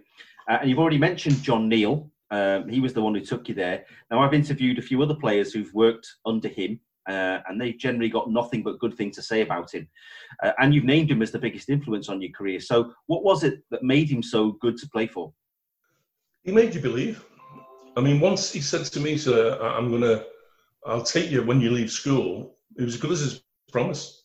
Uh, 0.49 0.57
and 0.61 0.69
you've 0.71 0.79
already 0.79 0.97
mentioned 0.97 1.43
John 1.43 1.69
Neal. 1.69 2.09
Um, 2.31 2.67
he 2.67 2.79
was 2.79 2.93
the 2.93 3.01
one 3.01 3.13
who 3.13 3.21
took 3.21 3.47
you 3.47 3.53
there. 3.53 3.85
Now, 4.09 4.21
I've 4.21 4.33
interviewed 4.33 4.79
a 4.79 4.81
few 4.81 5.03
other 5.03 5.13
players 5.13 5.53
who've 5.53 5.71
worked 5.75 6.07
under 6.25 6.47
him, 6.47 6.79
uh, 7.11 7.41
and 7.47 7.59
they've 7.59 7.77
generally 7.77 8.09
got 8.09 8.29
nothing 8.29 8.63
but 8.63 8.79
good 8.79 8.95
things 8.95 9.15
to 9.15 9.21
say 9.21 9.41
about 9.41 9.73
him. 9.73 9.87
Uh, 10.41 10.51
and 10.59 10.73
you've 10.73 10.85
named 10.85 11.11
him 11.11 11.21
as 11.21 11.31
the 11.31 11.39
biggest 11.39 11.69
influence 11.69 12.09
on 12.09 12.21
your 12.21 12.31
career. 12.31 12.59
So, 12.59 12.93
what 13.07 13.23
was 13.23 13.43
it 13.43 13.61
that 13.71 13.83
made 13.83 14.09
him 14.09 14.23
so 14.23 14.53
good 14.53 14.77
to 14.77 14.89
play 14.89 15.07
for? 15.07 15.33
He 16.43 16.51
made 16.51 16.73
you 16.73 16.81
believe. 16.81 17.23
I 17.97 18.01
mean, 18.01 18.19
once 18.19 18.51
he 18.51 18.61
said 18.61 18.85
to 18.85 18.99
me, 18.99 19.17
"Sir, 19.17 19.59
I'm 19.61 19.91
to, 20.01 20.25
I'll 20.85 21.03
take 21.03 21.29
you 21.29 21.43
when 21.43 21.61
you 21.61 21.71
leave 21.71 21.91
school." 21.91 22.55
It 22.77 22.83
was 22.83 22.95
as 22.95 23.01
good 23.01 23.11
as 23.11 23.19
his 23.19 23.43
promise. 23.71 24.23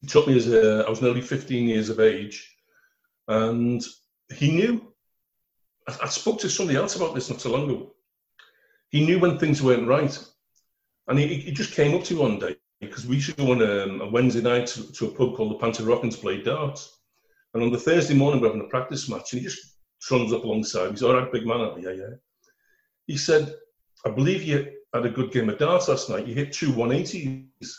He 0.00 0.06
took 0.06 0.26
me 0.26 0.36
as 0.36 0.48
a, 0.48 0.84
I 0.86 0.90
was 0.90 1.02
nearly 1.02 1.20
15 1.20 1.68
years 1.68 1.90
of 1.90 2.00
age, 2.00 2.56
and 3.28 3.82
he 4.34 4.50
knew. 4.50 4.92
I, 5.88 5.96
I 6.04 6.08
spoke 6.08 6.40
to 6.40 6.48
somebody 6.48 6.78
else 6.78 6.96
about 6.96 7.14
this 7.14 7.28
not 7.30 7.40
so 7.40 7.52
long 7.52 7.70
ago. 7.70 7.92
He 8.88 9.04
knew 9.04 9.18
when 9.18 9.38
things 9.38 9.62
weren't 9.62 9.88
right, 9.88 10.18
and 11.08 11.18
he, 11.18 11.26
he 11.36 11.52
just 11.52 11.72
came 11.72 11.94
up 11.94 12.04
to 12.04 12.14
me 12.14 12.20
one 12.20 12.38
day 12.38 12.56
because 12.80 13.06
we 13.06 13.16
used 13.16 13.30
to 13.30 13.36
go 13.36 13.52
on 13.52 13.62
a, 13.62 14.04
a 14.04 14.10
Wednesday 14.10 14.42
night 14.42 14.66
to, 14.66 14.92
to, 14.92 15.06
a 15.06 15.10
pub 15.10 15.34
called 15.34 15.52
the 15.52 15.58
Panther 15.58 15.84
Rock 15.84 16.02
and 16.02 16.12
play 16.12 16.42
darts. 16.42 16.98
And 17.54 17.62
on 17.62 17.70
the 17.70 17.78
Thursday 17.78 18.14
morning, 18.14 18.40
we're 18.40 18.48
having 18.48 18.64
a 18.64 18.68
practice 18.68 19.08
match, 19.08 19.32
and 19.32 19.40
he 19.40 19.48
just 19.48 19.76
trundles 20.02 20.32
up 20.32 20.44
alongside. 20.44 20.90
He's 20.90 21.02
all 21.02 21.14
right, 21.14 21.32
big 21.32 21.46
man. 21.46 21.72
Yeah, 21.80 21.92
yeah. 21.92 22.14
He 23.06 23.16
said, 23.16 23.54
"I 24.04 24.10
believe 24.10 24.42
you 24.42 24.72
had 24.92 25.06
a 25.06 25.10
good 25.10 25.32
game 25.32 25.48
of 25.48 25.58
darts 25.58 25.88
last 25.88 26.10
night. 26.10 26.26
You 26.26 26.34
hit 26.34 26.52
two 26.52 26.72
180s." 26.72 27.72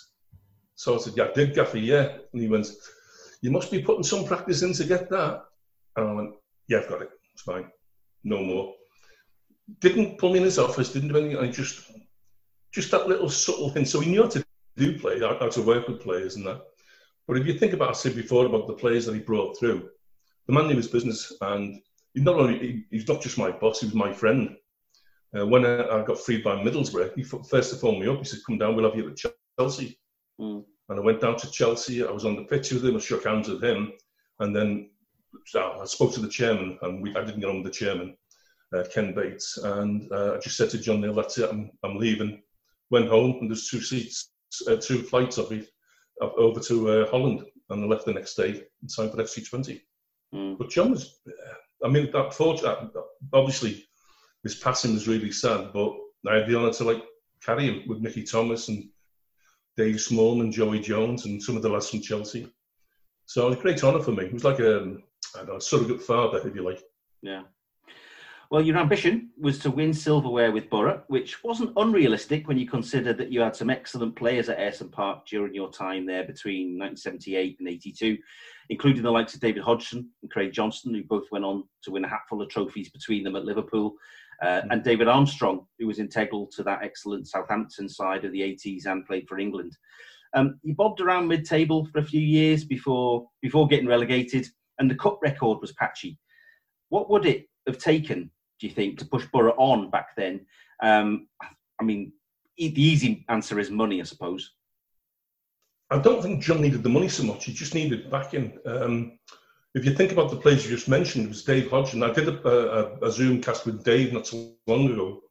So 0.75 0.95
I 0.95 0.97
said, 0.97 1.13
"Yeah, 1.15 1.25
I 1.25 1.33
did, 1.33 1.53
Gaffy. 1.53 1.85
Yeah." 1.85 2.17
And 2.33 2.41
he 2.41 2.47
went, 2.47 2.67
"You 3.41 3.51
must 3.51 3.71
be 3.71 3.83
putting 3.83 4.03
some 4.03 4.25
practice 4.25 4.63
in 4.63 4.73
to 4.73 4.83
get 4.83 5.09
that." 5.09 5.45
And 5.95 6.07
I 6.07 6.13
went, 6.13 6.33
"Yeah, 6.67 6.79
I've 6.79 6.89
got 6.89 7.03
it. 7.03 7.09
It's 7.33 7.43
fine. 7.43 7.69
No 8.23 8.41
more." 8.41 8.73
Didn't 9.79 10.17
pull 10.17 10.31
me 10.31 10.39
in 10.39 10.45
his 10.45 10.57
office. 10.57 10.93
Didn't 10.93 11.09
do 11.09 11.17
anything. 11.17 11.37
I 11.37 11.51
just, 11.51 11.86
just 12.77 12.91
that 12.91 13.07
little 13.07 13.29
subtle 13.29 13.71
thing. 13.71 13.85
So 13.85 13.99
he 13.99 14.11
knew 14.11 14.21
how 14.21 14.29
to 14.29 14.45
do 14.75 14.99
play, 14.99 15.19
how, 15.19 15.49
to 15.49 15.61
work 15.63 15.87
with 15.87 15.99
players 15.99 16.35
and 16.35 16.45
that. 16.45 16.61
But 17.27 17.37
if 17.37 17.47
you 17.47 17.57
think 17.57 17.73
about, 17.73 17.89
I 17.89 17.93
said 17.93 18.15
before 18.15 18.45
about 18.45 18.67
the 18.67 18.73
players 18.73 19.07
that 19.07 19.15
he 19.15 19.19
brought 19.19 19.57
through, 19.57 19.89
the 20.45 20.53
man 20.53 20.67
knew 20.67 20.75
his 20.75 20.87
business, 20.87 21.33
and 21.41 21.81
he 22.13 22.21
not 22.21 22.35
only 22.35 22.85
he's 22.91 23.07
not 23.07 23.23
just 23.23 23.39
my 23.39 23.49
boss, 23.49 23.79
he 23.79 23.87
was 23.87 23.95
my 23.95 24.13
friend. 24.13 24.55
Uh, 25.37 25.47
when 25.47 25.65
I, 25.65 25.87
I, 25.87 26.05
got 26.05 26.19
freed 26.19 26.43
by 26.43 26.55
Middlesbrough, 26.55 27.15
he 27.15 27.23
first 27.23 27.81
phoned 27.81 27.99
me 27.99 28.07
up. 28.07 28.19
He 28.19 28.25
said, 28.25 28.39
"Come 28.45 28.59
down, 28.59 28.75
we'll 28.75 28.89
have 28.89 28.97
you 28.97 29.09
at 29.09 29.17
Chelsea." 29.59 29.99
Mm. 30.39 30.63
And 30.89 30.99
I 30.99 31.01
went 31.01 31.19
down 31.19 31.35
to 31.37 31.51
Chelsea. 31.51 32.05
I 32.05 32.11
was 32.11 32.25
on 32.25 32.35
the 32.35 32.43
pitch 32.43 32.71
with 32.71 32.85
him. 32.85 32.95
I 32.95 32.99
shook 32.99 33.25
hands 33.25 33.49
with 33.49 33.61
him, 33.61 33.91
and 34.39 34.55
then 34.55 34.91
I 35.55 35.85
spoke 35.85 36.13
to 36.13 36.21
the 36.21 36.29
chairman, 36.29 36.77
and 36.83 37.01
we, 37.01 37.09
I 37.15 37.25
didn't 37.25 37.41
get 37.41 37.49
on 37.49 37.63
with 37.63 37.73
the 37.73 37.79
chairman, 37.79 38.15
uh, 38.73 38.83
Ken 38.93 39.13
Bates, 39.13 39.57
and 39.57 40.09
uh, 40.13 40.35
I 40.35 40.37
just 40.37 40.55
said 40.55 40.69
to 40.69 40.77
John 40.77 41.01
Neal, 41.01 41.15
"That's 41.15 41.39
it. 41.39 41.49
I'm, 41.49 41.71
I'm 41.83 41.97
leaving." 41.97 42.41
Went 42.89 43.09
home, 43.09 43.37
and 43.41 43.49
there's 43.49 43.67
two 43.67 43.81
seats, 43.81 44.31
uh, 44.67 44.77
two 44.77 45.03
flights 45.03 45.37
of 45.37 45.51
me 45.51 45.67
over 46.21 46.59
to 46.59 46.89
uh, 46.89 47.09
Holland, 47.09 47.43
and 47.69 47.83
I 47.83 47.87
left 47.87 48.05
the 48.05 48.13
next 48.13 48.35
day 48.35 48.49
in 48.81 48.87
time 48.87 49.09
for 49.09 49.17
FC 49.17 49.47
Twente. 49.47 49.81
Mm. 50.33 50.57
But 50.57 50.69
John 50.69 50.91
was, 50.91 51.19
I 51.83 51.89
mean, 51.89 52.09
that 52.11 52.33
fortunate. 52.33 52.89
Obviously, 53.33 53.85
his 54.43 54.55
passing 54.55 54.93
was 54.93 55.07
really 55.07 55.31
sad, 55.31 55.71
but 55.73 55.93
I 56.27 56.35
had 56.35 56.47
the 56.47 56.55
honour 56.55 56.73
to 56.73 56.83
like 56.83 57.03
carry 57.43 57.65
him 57.65 57.83
with 57.87 57.99
Mickey 57.99 58.23
Thomas 58.23 58.67
and 58.69 58.89
Dave 59.75 60.01
Small 60.01 60.41
and 60.41 60.51
Joey 60.51 60.79
Jones, 60.79 61.25
and 61.25 61.41
some 61.41 61.55
of 61.55 61.61
the 61.61 61.69
lads 61.69 61.89
from 61.89 62.01
Chelsea. 62.01 62.51
So 63.25 63.45
it 63.45 63.49
was 63.49 63.57
a 63.59 63.61
great 63.61 63.83
honour 63.83 64.01
for 64.01 64.11
me. 64.11 64.25
It 64.25 64.33
was 64.33 64.43
like 64.43 64.59
a, 64.59 64.97
I 65.35 65.39
don't 65.39 65.47
know, 65.47 65.55
a 65.57 65.61
surrogate 65.61 66.01
father, 66.01 66.47
if 66.47 66.55
you 66.55 66.63
like. 66.63 66.81
Yeah. 67.21 67.43
Well, 68.49 68.61
your 68.61 68.77
ambition 68.77 69.31
was 69.37 69.59
to 69.59 69.71
win 69.71 69.93
silverware 69.93 70.53
with 70.53 70.69
Borough, 70.69 71.03
which 71.07 71.43
wasn't 71.43 71.73
unrealistic 71.75 72.47
when 72.47 72.57
you 72.57 72.65
consider 72.65 73.11
that 73.11 73.29
you 73.29 73.41
had 73.41 73.57
some 73.57 73.69
excellent 73.69 74.15
players 74.15 74.47
at 74.47 74.57
Ayresome 74.57 74.89
Park 74.89 75.25
during 75.25 75.53
your 75.53 75.69
time 75.69 76.05
there 76.05 76.23
between 76.23 76.79
1978 76.79 77.57
and 77.59 77.67
82, 77.67 78.17
including 78.69 79.03
the 79.03 79.11
likes 79.11 79.33
of 79.33 79.41
David 79.41 79.63
Hodgson 79.63 80.09
and 80.21 80.31
Craig 80.31 80.53
Johnston, 80.53 80.93
who 80.93 81.03
both 81.03 81.25
went 81.29 81.43
on 81.43 81.65
to 81.83 81.91
win 81.91 82.05
a 82.05 82.07
hatful 82.07 82.41
of 82.41 82.47
trophies 82.47 82.89
between 82.89 83.25
them 83.25 83.35
at 83.35 83.43
Liverpool, 83.43 83.95
uh, 84.41 84.61
and 84.69 84.81
David 84.81 85.09
Armstrong, 85.09 85.65
who 85.77 85.87
was 85.87 85.99
integral 85.99 86.47
to 86.55 86.63
that 86.63 86.83
excellent 86.83 87.27
Southampton 87.27 87.89
side 87.89 88.23
of 88.23 88.31
the 88.31 88.41
80s 88.41 88.85
and 88.85 89.05
played 89.05 89.27
for 89.27 89.39
England. 89.39 89.75
Um, 90.33 90.57
he 90.63 90.71
bobbed 90.71 91.01
around 91.01 91.27
mid-table 91.27 91.85
for 91.91 91.99
a 91.99 92.05
few 92.05 92.21
years 92.21 92.63
before 92.63 93.27
before 93.41 93.67
getting 93.67 93.87
relegated, 93.87 94.47
and 94.79 94.89
the 94.89 94.95
cup 94.95 95.19
record 95.21 95.59
was 95.59 95.73
patchy. 95.73 96.17
What 96.87 97.09
would 97.09 97.25
it 97.25 97.47
have 97.67 97.77
taken 97.77 98.31
do 98.59 98.67
you 98.67 98.73
think, 98.73 98.99
to 98.99 99.05
push 99.05 99.25
Borough 99.31 99.55
on 99.57 99.89
back 99.89 100.15
then? 100.15 100.45
Um, 100.81 101.27
I 101.79 101.83
mean, 101.83 102.13
the 102.57 102.81
easy 102.81 103.25
answer 103.29 103.59
is 103.59 103.69
money, 103.69 104.01
I 104.01 104.03
suppose. 104.03 104.53
I 105.89 105.99
don't 105.99 106.21
think 106.21 106.43
John 106.43 106.61
needed 106.61 106.83
the 106.83 106.89
money 106.89 107.07
so 107.07 107.23
much. 107.23 107.45
He 107.45 107.53
just 107.53 107.73
needed 107.73 108.11
backing. 108.11 108.57
Um, 108.65 109.19
if 109.73 109.85
you 109.85 109.93
think 109.93 110.11
about 110.11 110.31
the 110.31 110.37
players 110.37 110.65
you 110.65 110.75
just 110.75 110.89
mentioned, 110.89 111.25
it 111.25 111.29
was 111.29 111.43
Dave 111.43 111.69
Hodgson. 111.69 112.03
I 112.03 112.11
did 112.11 112.27
a, 112.27 112.47
a, 112.47 113.07
a, 113.07 113.11
Zoom 113.11 113.41
cast 113.41 113.65
with 113.65 113.83
Dave 113.83 114.11
not 114.11 114.27
so 114.27 114.53
long 114.65 114.91
ago, 114.91 115.21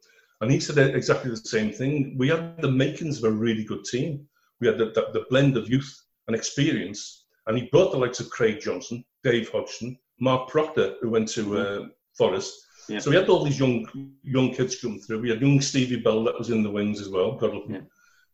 and 0.41 0.51
he 0.51 0.61
said 0.61 0.79
exactly 0.95 1.31
the 1.31 1.37
same 1.37 1.73
thing. 1.73 2.17
We 2.17 2.29
had 2.29 2.61
the 2.63 2.71
makings 2.71 3.19
of 3.19 3.25
a 3.25 3.37
really 3.37 3.65
good 3.65 3.85
team. 3.85 4.27
We 4.61 4.69
had 4.69 4.79
the, 4.79 4.87
the, 4.87 5.09
the 5.13 5.27
blend 5.29 5.57
of 5.57 5.69
youth 5.69 5.93
and 6.27 6.37
experience, 6.37 7.25
and 7.47 7.59
he 7.59 7.69
brought 7.71 7.93
the 7.93 7.99
likes 7.99 8.21
of 8.21 8.31
Craig 8.31 8.61
Johnston, 8.61 9.05
Dave 9.25 9.51
Hodgson, 9.51 9.99
Mark 10.21 10.49
Proctor, 10.49 10.95
who 11.01 11.11
went 11.11 11.29
to 11.31 11.59
uh, 11.59 11.87
Forest, 12.17 12.66
yeah. 12.89 12.99
So 12.99 13.11
we 13.11 13.17
had 13.17 13.29
all 13.29 13.45
these 13.45 13.59
young 13.59 14.13
young 14.23 14.53
kids 14.55 14.81
come 14.81 14.99
through. 14.99 15.21
We 15.21 15.31
had 15.31 15.41
young 15.41 15.61
Stevie 15.61 16.01
Bell 16.01 16.25
that 16.25 16.39
was 16.39 16.51
in 16.51 16.63
the 16.63 16.71
wings 16.71 17.01
as 17.01 17.09
well. 17.09 17.33
God 17.33 17.55
love 17.55 17.69
him. 17.69 17.87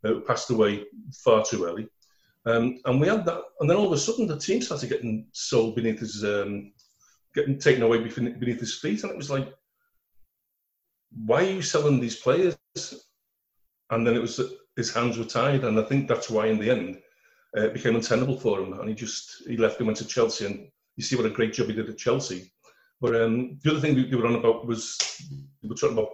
Yeah. 0.05 0.11
Uh, 0.11 0.21
passed 0.21 0.51
away 0.51 0.85
far 1.25 1.45
too 1.45 1.65
early. 1.65 1.89
Um, 2.45 2.81
and 2.87 3.01
we 3.01 3.07
had 3.07 3.25
that, 3.27 3.41
and 3.61 3.71
then 3.71 3.77
all 3.77 3.87
of 3.87 3.93
a 3.93 3.99
sudden 3.99 4.27
the 4.27 4.37
team 4.37 4.61
started 4.61 4.89
getting 4.89 5.27
sold 5.31 5.77
beneath 5.77 6.01
his, 6.01 6.25
um, 6.25 6.73
getting 7.37 7.57
taken 7.59 7.83
away 7.83 7.99
beneath 7.99 8.59
his 8.59 8.79
feet, 8.79 9.03
and 9.03 9.13
it 9.13 9.17
was 9.17 9.31
like, 9.31 9.53
why 11.25 11.45
are 11.45 11.51
you 11.51 11.63
selling 11.63 12.01
these 12.01 12.17
players? 12.17 12.57
And 13.91 14.05
then 14.05 14.17
it 14.17 14.21
was 14.21 14.41
his 14.77 14.93
hands 14.93 15.19
were 15.19 15.25
tied, 15.25 15.63
and 15.65 15.79
I 15.79 15.83
think 15.83 16.09
that's 16.09 16.31
why 16.31 16.47
in 16.47 16.59
the 16.59 16.71
end 16.71 17.01
uh, 17.57 17.67
it 17.67 17.75
became 17.75 17.95
untenable 17.95 18.41
for 18.41 18.61
him, 18.61 18.73
and 18.73 18.89
he 18.89 18.95
just 18.95 19.45
he 19.47 19.57
left 19.57 19.79
and 19.79 19.87
went 19.87 19.99
to 19.99 20.07
Chelsea, 20.07 20.47
and 20.47 20.69
you 20.97 21.05
see 21.05 21.15
what 21.15 21.27
a 21.27 21.31
great 21.31 21.53
job 21.53 21.69
he 21.69 21.75
did 21.75 21.89
at 21.89 21.99
Chelsea. 21.99 22.51
But 23.03 23.21
um, 23.21 23.59
the 23.65 23.73
other 23.73 23.81
thing 23.81 23.97
we, 23.97 24.15
were 24.15 24.29
on 24.29 24.37
about 24.37 24.65
was 24.65 24.97
we 25.61 25.69
were 25.69 25.75
talking 25.75 25.99
about 25.99 26.13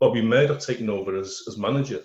Bobby 0.00 0.22
Murdoch 0.22 0.58
taking 0.58 0.88
over 0.88 1.14
as, 1.14 1.42
as 1.46 1.58
manager. 1.58 2.00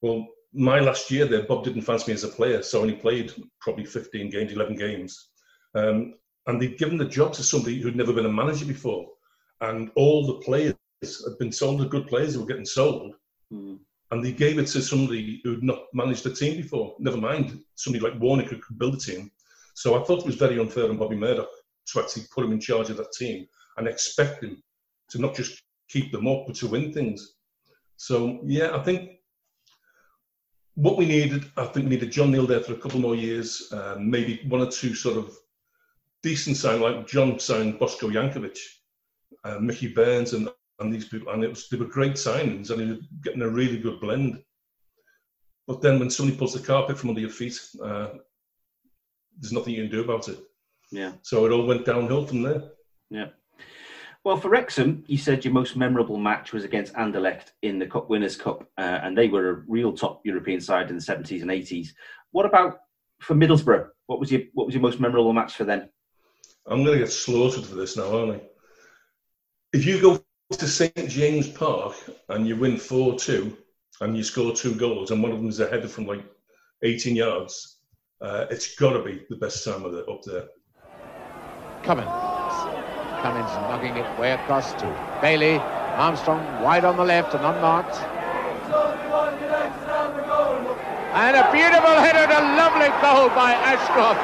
Well, 0.00 0.26
my 0.54 0.80
last 0.80 1.10
year 1.10 1.26
there, 1.26 1.42
Bob 1.42 1.62
didn't 1.62 1.82
fancy 1.82 2.10
me 2.10 2.14
as 2.14 2.24
a 2.24 2.28
player, 2.28 2.62
so 2.62 2.78
I 2.78 2.82
only 2.82 2.94
played 2.94 3.30
probably 3.60 3.84
15 3.84 4.30
games, 4.30 4.52
11 4.52 4.76
games. 4.76 5.28
Um, 5.74 6.14
and 6.46 6.60
they'd 6.60 6.78
given 6.78 6.96
the 6.96 7.04
job 7.04 7.34
to 7.34 7.42
somebody 7.42 7.78
who'd 7.78 7.94
never 7.94 8.14
been 8.14 8.24
a 8.24 8.32
manager 8.32 8.64
before. 8.64 9.06
And 9.60 9.90
all 9.96 10.26
the 10.26 10.44
players 10.44 10.74
had 11.02 11.38
been 11.38 11.52
sold, 11.52 11.80
the 11.80 11.86
good 11.86 12.06
players 12.06 12.34
who 12.34 12.40
were 12.40 12.46
getting 12.46 12.64
sold. 12.64 13.14
Mm. 13.52 13.80
And 14.12 14.24
they 14.24 14.32
gave 14.32 14.58
it 14.58 14.66
to 14.68 14.80
somebody 14.80 15.42
who'd 15.44 15.62
not 15.62 15.84
managed 15.92 16.24
a 16.24 16.34
team 16.34 16.56
before. 16.56 16.96
Never 16.98 17.18
mind, 17.18 17.60
somebody 17.74 18.02
like 18.02 18.18
Warnock 18.18 18.46
who 18.46 18.56
could 18.56 18.78
build 18.78 18.94
a 18.94 18.98
team. 18.98 19.30
So 19.74 20.00
I 20.00 20.04
thought 20.04 20.20
it 20.20 20.26
was 20.26 20.36
very 20.36 20.58
unfair 20.58 20.88
on 20.88 20.96
Bobby 20.96 21.16
Murdoch 21.16 21.48
to 21.86 22.00
actually 22.00 22.24
put 22.32 22.44
him 22.44 22.52
in 22.52 22.60
charge 22.60 22.90
of 22.90 22.96
that 22.96 23.12
team 23.12 23.46
and 23.76 23.86
expect 23.86 24.42
him 24.42 24.62
to 25.10 25.20
not 25.20 25.34
just 25.34 25.62
keep 25.88 26.12
them 26.12 26.26
up 26.26 26.44
but 26.46 26.56
to 26.56 26.66
win 26.66 26.92
things. 26.92 27.34
So 27.96 28.40
yeah, 28.44 28.74
I 28.74 28.82
think 28.82 29.10
what 30.74 30.96
we 30.96 31.04
needed, 31.04 31.44
I 31.56 31.64
think 31.64 31.84
we 31.84 31.96
needed 31.96 32.12
John 32.12 32.30
Neal 32.30 32.46
there 32.46 32.60
for 32.60 32.72
a 32.72 32.78
couple 32.78 33.00
more 33.00 33.14
years, 33.14 33.70
um, 33.72 34.10
maybe 34.10 34.40
one 34.48 34.62
or 34.62 34.70
two 34.70 34.94
sort 34.94 35.18
of 35.18 35.36
decent 36.22 36.56
sign 36.56 36.80
like 36.80 37.06
John 37.06 37.38
signed 37.38 37.78
Bosko 37.78 38.10
Jankovic, 38.10 38.58
uh, 39.44 39.58
Mickey 39.58 39.88
Burns, 39.92 40.32
and, 40.32 40.48
and 40.78 40.92
these 40.92 41.08
people, 41.08 41.32
and 41.32 41.44
it 41.44 41.50
was 41.50 41.68
they 41.68 41.76
were 41.76 41.84
great 41.84 42.14
signings, 42.14 42.70
and 42.70 42.80
he 42.80 42.86
was 42.86 42.98
getting 43.22 43.42
a 43.42 43.48
really 43.48 43.78
good 43.78 44.00
blend. 44.00 44.42
But 45.66 45.80
then 45.80 45.98
when 45.98 46.10
somebody 46.10 46.36
pulls 46.36 46.54
the 46.54 46.60
carpet 46.60 46.98
from 46.98 47.10
under 47.10 47.20
your 47.20 47.30
feet, 47.30 47.58
uh, 47.82 48.08
there's 49.38 49.52
nothing 49.52 49.74
you 49.74 49.82
can 49.82 49.90
do 49.90 50.02
about 50.02 50.28
it. 50.28 50.38
Yeah. 50.92 51.12
So 51.22 51.46
it 51.46 51.52
all 51.52 51.66
went 51.66 51.86
downhill 51.86 52.26
from 52.26 52.42
there. 52.42 52.62
Yeah. 53.10 53.28
Well, 54.24 54.36
for 54.36 54.50
Wrexham, 54.50 55.02
you 55.08 55.18
said 55.18 55.44
your 55.44 55.52
most 55.52 55.74
memorable 55.74 56.18
match 56.18 56.52
was 56.52 56.62
against 56.62 56.94
Anderlecht 56.94 57.52
in 57.62 57.80
the 57.80 57.86
Cup 57.86 58.08
Winners' 58.08 58.36
Cup, 58.36 58.68
uh, 58.78 59.00
and 59.02 59.18
they 59.18 59.28
were 59.28 59.50
a 59.50 59.64
real 59.66 59.92
top 59.92 60.20
European 60.24 60.60
side 60.60 60.90
in 60.90 60.96
the 60.96 61.02
70s 61.02 61.42
and 61.42 61.50
80s. 61.50 61.88
What 62.30 62.46
about 62.46 62.78
for 63.20 63.34
Middlesbrough? 63.34 63.88
What 64.06 64.20
was 64.20 64.30
your 64.30 64.42
What 64.52 64.66
was 64.66 64.74
your 64.74 64.82
most 64.82 65.00
memorable 65.00 65.32
match 65.32 65.54
for 65.54 65.64
them? 65.64 65.88
I'm 66.66 66.84
going 66.84 66.98
to 66.98 67.04
get 67.04 67.10
slaughtered 67.10 67.64
for 67.64 67.74
this 67.74 67.96
now, 67.96 68.16
aren't 68.16 68.34
I? 68.34 68.40
If 69.72 69.84
you 69.84 70.00
go 70.00 70.22
to 70.52 70.68
St 70.68 71.08
James 71.08 71.48
Park 71.48 71.94
and 72.28 72.46
you 72.46 72.54
win 72.54 72.76
4 72.76 73.18
2 73.18 73.56
and 74.02 74.16
you 74.16 74.22
score 74.22 74.52
two 74.54 74.74
goals, 74.76 75.10
and 75.10 75.22
one 75.22 75.32
of 75.32 75.38
them 75.38 75.48
is 75.48 75.58
a 75.58 75.68
header 75.68 75.88
from 75.88 76.06
like 76.06 76.24
18 76.82 77.16
yards, 77.16 77.78
uh, 78.20 78.46
it's 78.50 78.76
got 78.76 78.92
to 78.92 79.02
be 79.02 79.24
the 79.30 79.36
best 79.36 79.64
time 79.64 79.84
of 79.84 79.92
the, 79.92 80.04
up 80.06 80.22
there. 80.22 80.46
Cummins. 81.82 82.08
Cummins 83.22 83.50
knocking 83.66 83.96
it 83.96 84.06
way 84.18 84.32
across 84.32 84.72
to 84.74 84.86
Bailey. 85.20 85.58
Armstrong 85.98 86.40
wide 86.62 86.84
on 86.84 86.96
the 86.96 87.04
left 87.04 87.34
and 87.34 87.44
unmarked. 87.44 87.96
And 91.12 91.36
a 91.36 91.44
beautiful 91.52 91.96
header, 92.00 92.24
a 92.24 92.42
lovely 92.56 92.88
goal 93.02 93.28
by 93.34 93.52
Ashcroft. 93.52 94.20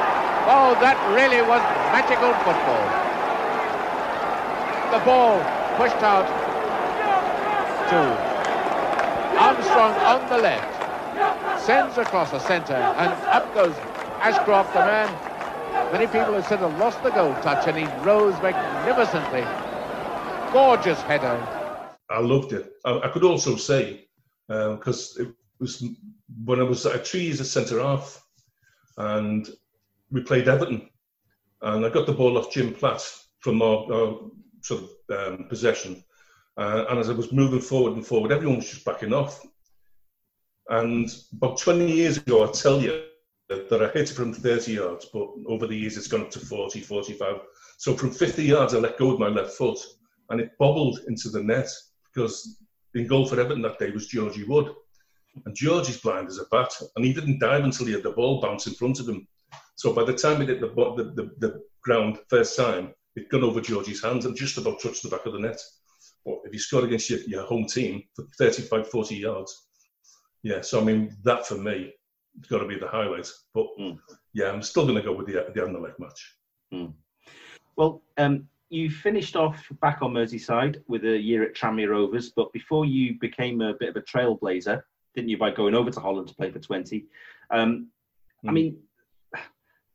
Oh, 0.49 0.79
that 0.81 0.97
really 1.13 1.43
was 1.43 1.61
magical 1.93 2.33
football. 2.47 2.87
The 4.95 5.05
ball 5.05 5.39
pushed 5.77 6.03
out 6.03 6.27
to 7.91 8.01
Armstrong 9.37 9.93
on 10.07 10.29
the 10.31 10.39
left. 10.39 11.61
Sends 11.61 11.99
across 11.99 12.31
the 12.31 12.39
centre 12.39 12.73
and 12.73 13.13
up 13.27 13.53
goes 13.53 13.75
Ashcroft, 14.23 14.73
the 14.73 14.81
man 14.81 15.28
Many 15.93 16.07
people 16.07 16.35
have 16.35 16.47
said 16.47 16.59
have 16.59 16.79
lost 16.79 17.03
the 17.03 17.11
goal 17.11 17.33
touch, 17.41 17.67
and 17.67 17.79
he 17.79 17.85
rose 18.05 18.35
magnificently. 18.43 19.43
Gorgeous 20.53 21.01
header. 21.03 21.43
I 22.11 22.21
loved 22.21 22.53
it. 22.53 22.73
I, 22.85 22.99
I 23.05 23.09
could 23.09 23.25
also 23.25 23.57
say, 23.57 24.07
because 24.49 25.19
um, 25.19 25.27
it 25.27 25.35
was 25.59 25.83
when 26.45 26.61
I 26.61 26.65
was 26.65 26.85
at 26.85 27.07
Trees 27.07 27.41
at 27.41 27.47
centre 27.47 27.81
half, 27.81 28.23
and 28.99 29.49
we 30.11 30.21
played 30.21 30.47
Everton, 30.47 30.91
and 31.63 31.87
I 31.87 31.89
got 31.89 32.07
the 32.07 32.13
ball 32.13 32.37
off 32.37 32.53
Jim 32.53 32.75
Platt 32.75 33.03
from 33.41 33.63
our, 33.63 33.91
our 33.91 34.31
sort 34.61 34.83
of 34.83 34.91
um, 35.17 35.45
possession, 35.49 36.05
uh, 36.59 36.85
and 36.91 36.99
as 36.99 37.09
I 37.09 37.15
was 37.15 37.33
moving 37.33 37.61
forward 37.61 37.95
and 37.95 38.07
forward, 38.07 38.31
everyone 38.31 38.57
was 38.57 38.69
just 38.69 38.85
backing 38.85 39.15
off. 39.15 39.43
And 40.69 41.09
about 41.33 41.57
20 41.57 41.91
years 41.91 42.19
ago, 42.19 42.47
I 42.47 42.53
tell 42.53 42.79
you, 42.79 43.05
that 43.49 43.83
I 43.83 43.89
hit 43.99 44.11
from 44.11 44.33
30 44.33 44.73
yards, 44.73 45.07
but 45.13 45.29
over 45.47 45.67
the 45.67 45.77
years 45.77 45.97
it's 45.97 46.09
gone 46.09 46.23
up 46.23 46.31
to 46.33 46.41
40, 46.41 46.81
45. 46.81 47.41
So 47.79 47.95
from 47.95 48.11
50 48.11 48.45
yards, 48.45 48.75
I 48.75 48.79
let 48.79 48.99
go 48.99 49.11
with 49.11 49.19
my 49.19 49.29
left 49.29 49.53
foot 49.53 49.79
and 50.31 50.41
it 50.41 50.51
bobbled 50.59 51.01
into 51.09 51.31
the 51.31 51.43
net 51.43 51.69
because 52.13 52.61
in 52.95 53.07
goal 53.07 53.27
for 53.27 53.41
Everton 53.41 53.63
that 53.63 53.79
day 53.79 53.91
was 53.91 54.09
Georgie 54.09 54.45
Wood. 54.45 54.75
And 55.47 55.55
Georgie's 55.55 56.01
blind 56.01 56.27
as 56.27 56.39
a 56.39 56.47
bat, 56.51 56.73
and 56.97 57.05
he 57.05 57.13
didn't 57.13 57.39
dive 57.39 57.63
until 57.63 57.87
he 57.87 57.93
had 57.93 58.03
the 58.03 58.11
ball 58.11 58.41
bounce 58.41 58.67
in 58.67 58.75
front 58.75 58.99
of 58.99 59.09
him. 59.09 59.29
So 59.77 59.93
by 59.93 60.03
the 60.03 60.15
time 60.15 60.41
he 60.41 60.47
hit 60.47 60.61
the, 60.61 60.69
the, 60.69 61.13
the, 61.15 61.31
the 61.39 61.63
ground 61.83 62.19
first 62.29 62.57
time, 62.57 62.93
it'd 63.15 63.29
gone 63.29 63.45
over 63.45 63.61
Georgie's 63.61 64.03
hands 64.03 64.25
and 64.25 64.37
just 64.37 64.59
about 64.59 64.81
touched 64.81 65.05
the 65.05 65.09
back 65.09 65.27
of 65.27 65.35
the 65.35 65.39
net. 65.39 65.61
But 66.25 66.39
if 66.45 66.53
you 66.53 66.59
scored 66.59 66.85
against 66.85 67.09
your, 67.09 67.21
your 67.21 67.45
home 67.45 67.67
team 67.67 68.03
for 68.17 68.25
35, 68.37 68.89
40 68.89 69.15
yards, 69.15 69.69
yeah, 70.43 70.61
so 70.61 70.81
I 70.81 70.85
mean, 70.85 71.17
that 71.23 71.47
for 71.47 71.57
me 71.57 71.93
it's 72.39 72.49
got 72.49 72.59
to 72.59 72.67
be 72.67 72.79
the 72.79 72.89
highlight. 72.89 73.29
But 73.55 73.67
mm. 73.79 73.99
yeah, 74.33 74.51
I'm 74.51 74.63
still 74.63 74.85
going 74.85 74.97
to 74.97 75.03
go 75.03 75.13
with 75.13 75.27
the 75.27 75.47
the 75.55 75.61
Anderlecht 75.61 75.99
match. 75.99 76.37
Mm. 76.73 76.93
Well, 77.77 78.03
um, 78.17 78.49
you 78.71 78.91
finished 78.91 79.37
off 79.37 79.67
back 79.81 80.03
on 80.03 80.13
Merseyside 80.13 80.83
with 80.89 81.05
a 81.05 81.17
year 81.17 81.43
at 81.43 81.55
Tranmere 81.55 81.91
Rovers, 81.91 82.31
but 82.31 82.53
before 82.53 82.85
you 82.85 83.19
became 83.19 83.61
a 83.61 83.75
bit 83.75 83.89
of 83.89 83.97
a 83.97 84.03
trailblazer, 84.03 84.83
didn't 85.15 85.31
you, 85.31 85.39
by 85.39 85.51
going 85.51 85.75
over 85.75 85.91
to 85.91 86.01
Holland 86.01 86.29
to 86.29 86.35
play 86.35 86.51
for 86.51 86.59
Twente? 86.59 87.05
Um, 87.51 87.89
mm. 88.45 88.49
I 88.49 88.53
mean, 88.53 88.79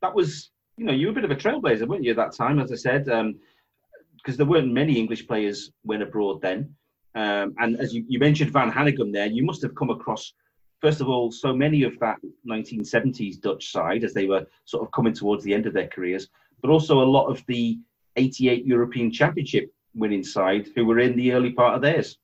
that 0.01 0.13
was, 0.13 0.51
you 0.77 0.85
know, 0.85 0.93
you 0.93 1.07
were 1.07 1.11
a 1.11 1.15
bit 1.15 1.25
of 1.25 1.31
a 1.31 1.35
trailblazer, 1.35 1.87
weren't 1.87 2.03
you, 2.03 2.11
at 2.11 2.17
that 2.17 2.35
time, 2.35 2.59
as 2.59 2.71
I 2.71 2.75
said, 2.75 3.05
because 3.05 3.19
um, 3.19 4.37
there 4.37 4.45
weren't 4.45 4.73
many 4.73 4.97
English 4.97 5.27
players 5.27 5.71
went 5.83 6.01
abroad 6.01 6.41
then. 6.41 6.75
Um, 7.15 7.53
and 7.59 7.79
as 7.79 7.93
you, 7.93 8.03
you, 8.07 8.17
mentioned 8.17 8.51
Van 8.51 8.71
Hanegem 8.71 9.13
there, 9.13 9.27
you 9.27 9.45
must 9.45 9.61
have 9.61 9.75
come 9.75 9.91
across 9.91 10.33
first 10.83 10.99
of 10.99 11.07
all, 11.07 11.31
so 11.31 11.53
many 11.53 11.83
of 11.83 11.97
that 11.99 12.19
1970s 12.45 13.39
Dutch 13.39 13.71
side 13.71 14.03
as 14.03 14.13
they 14.13 14.25
were 14.25 14.45
sort 14.65 14.83
of 14.83 14.91
coming 14.91 15.13
towards 15.13 15.41
the 15.43 15.53
end 15.53 15.65
of 15.65 15.73
their 15.73 15.87
careers, 15.87 16.27
but 16.61 16.69
also 16.69 17.01
a 17.01 17.13
lot 17.17 17.27
of 17.27 17.41
the 17.47 17.79
88 18.17 18.65
European 18.65 19.09
Championship 19.09 19.73
winning 19.95 20.25
side 20.25 20.67
who 20.75 20.85
were 20.85 20.99
in 20.99 21.15
the 21.15 21.31
early 21.31 21.51
part 21.51 21.75
of 21.75 21.81
theirs. 21.81 22.17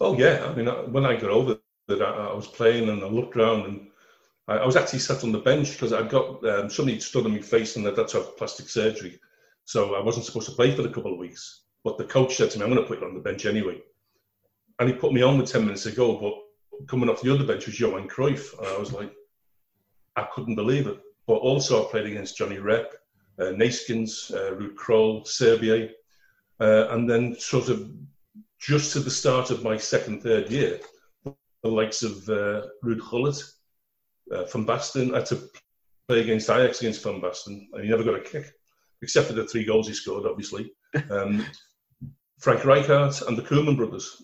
Oh, 0.00 0.16
yeah. 0.16 0.46
I 0.46 0.54
mean, 0.54 0.66
when 0.92 1.04
I 1.04 1.14
got 1.14 1.28
over 1.28 1.58
that, 1.88 2.00
I, 2.00 2.32
was 2.32 2.46
playing 2.46 2.88
and 2.88 3.04
I 3.04 3.06
looked 3.06 3.36
around 3.36 3.66
and 3.66 3.86
I, 4.48 4.64
was 4.64 4.76
actually 4.76 5.00
sat 5.00 5.22
on 5.22 5.32
the 5.32 5.38
bench 5.38 5.72
because 5.72 5.92
I 5.92 6.08
got 6.08 6.42
um, 6.46 6.70
somebody 6.70 6.98
stood 7.00 7.26
on 7.26 7.32
my 7.32 7.40
face 7.40 7.76
and 7.76 7.86
I 7.86 7.94
had 7.94 8.08
to 8.08 8.16
have 8.16 8.38
plastic 8.38 8.70
surgery. 8.70 9.20
So 9.66 9.94
I 9.94 10.02
wasn't 10.02 10.24
supposed 10.24 10.48
to 10.48 10.56
play 10.56 10.74
for 10.74 10.82
a 10.82 10.90
couple 10.90 11.12
of 11.12 11.18
weeks. 11.18 11.64
But 11.84 11.98
the 11.98 12.04
coach 12.04 12.36
said 12.36 12.50
to 12.52 12.58
me, 12.58 12.64
I'm 12.64 12.70
going 12.70 12.82
to 12.82 12.88
put 12.88 13.00
you 13.00 13.06
on 13.06 13.12
the 13.12 13.20
bench 13.20 13.44
anyway. 13.44 13.82
And 14.78 14.88
he 14.88 14.94
put 14.94 15.12
me 15.12 15.20
on 15.20 15.36
with 15.36 15.52
10 15.52 15.66
minutes 15.66 15.84
ago, 15.84 16.18
but 16.18 16.34
coming 16.86 17.08
off 17.08 17.22
the 17.22 17.32
other 17.32 17.44
bench 17.44 17.66
was 17.66 17.78
Johan 17.78 18.08
Cruyff, 18.08 18.56
and 18.58 18.66
I 18.66 18.78
was 18.78 18.92
like, 18.92 19.12
I 20.16 20.26
couldn't 20.34 20.54
believe 20.54 20.86
it. 20.86 20.98
But 21.26 21.34
also 21.34 21.82
I 21.82 21.90
played 21.90 22.06
against 22.06 22.36
Johnny 22.36 22.58
Rep, 22.58 22.92
uh, 23.38 23.44
Neeskens, 23.44 24.32
uh, 24.32 24.54
Ruud 24.54 24.74
Krol, 24.74 25.26
Suurbier, 25.26 25.90
uh, 26.60 26.88
and 26.90 27.08
then 27.08 27.36
sort 27.38 27.68
of 27.68 27.90
just 28.60 28.92
to 28.92 29.00
the 29.00 29.10
start 29.10 29.50
of 29.50 29.62
my 29.62 29.76
second, 29.76 30.22
third 30.22 30.50
year, 30.50 30.80
the 31.24 31.70
likes 31.70 32.02
of 32.02 32.28
uh, 32.28 32.66
Ruud 32.84 33.00
Gullit, 33.10 33.42
uh, 34.30 34.44
Van 34.44 34.66
Basten. 34.66 35.12
I 35.12 35.18
had 35.18 35.26
to 35.26 35.40
play 36.08 36.20
against 36.20 36.50
Ajax 36.50 36.80
against 36.80 37.02
Van 37.02 37.20
Basten, 37.20 37.66
and 37.72 37.82
he 37.82 37.90
never 37.90 38.04
got 38.04 38.16
a 38.16 38.20
kick, 38.20 38.52
except 39.02 39.28
for 39.28 39.32
the 39.32 39.46
three 39.46 39.64
goals 39.64 39.88
he 39.88 39.94
scored, 39.94 40.26
obviously. 40.26 40.72
Um, 41.10 41.44
Frank 42.38 42.60
Rijkaard 42.60 43.26
and 43.26 43.36
the 43.36 43.42
Koeman 43.42 43.76
brothers. 43.76 44.22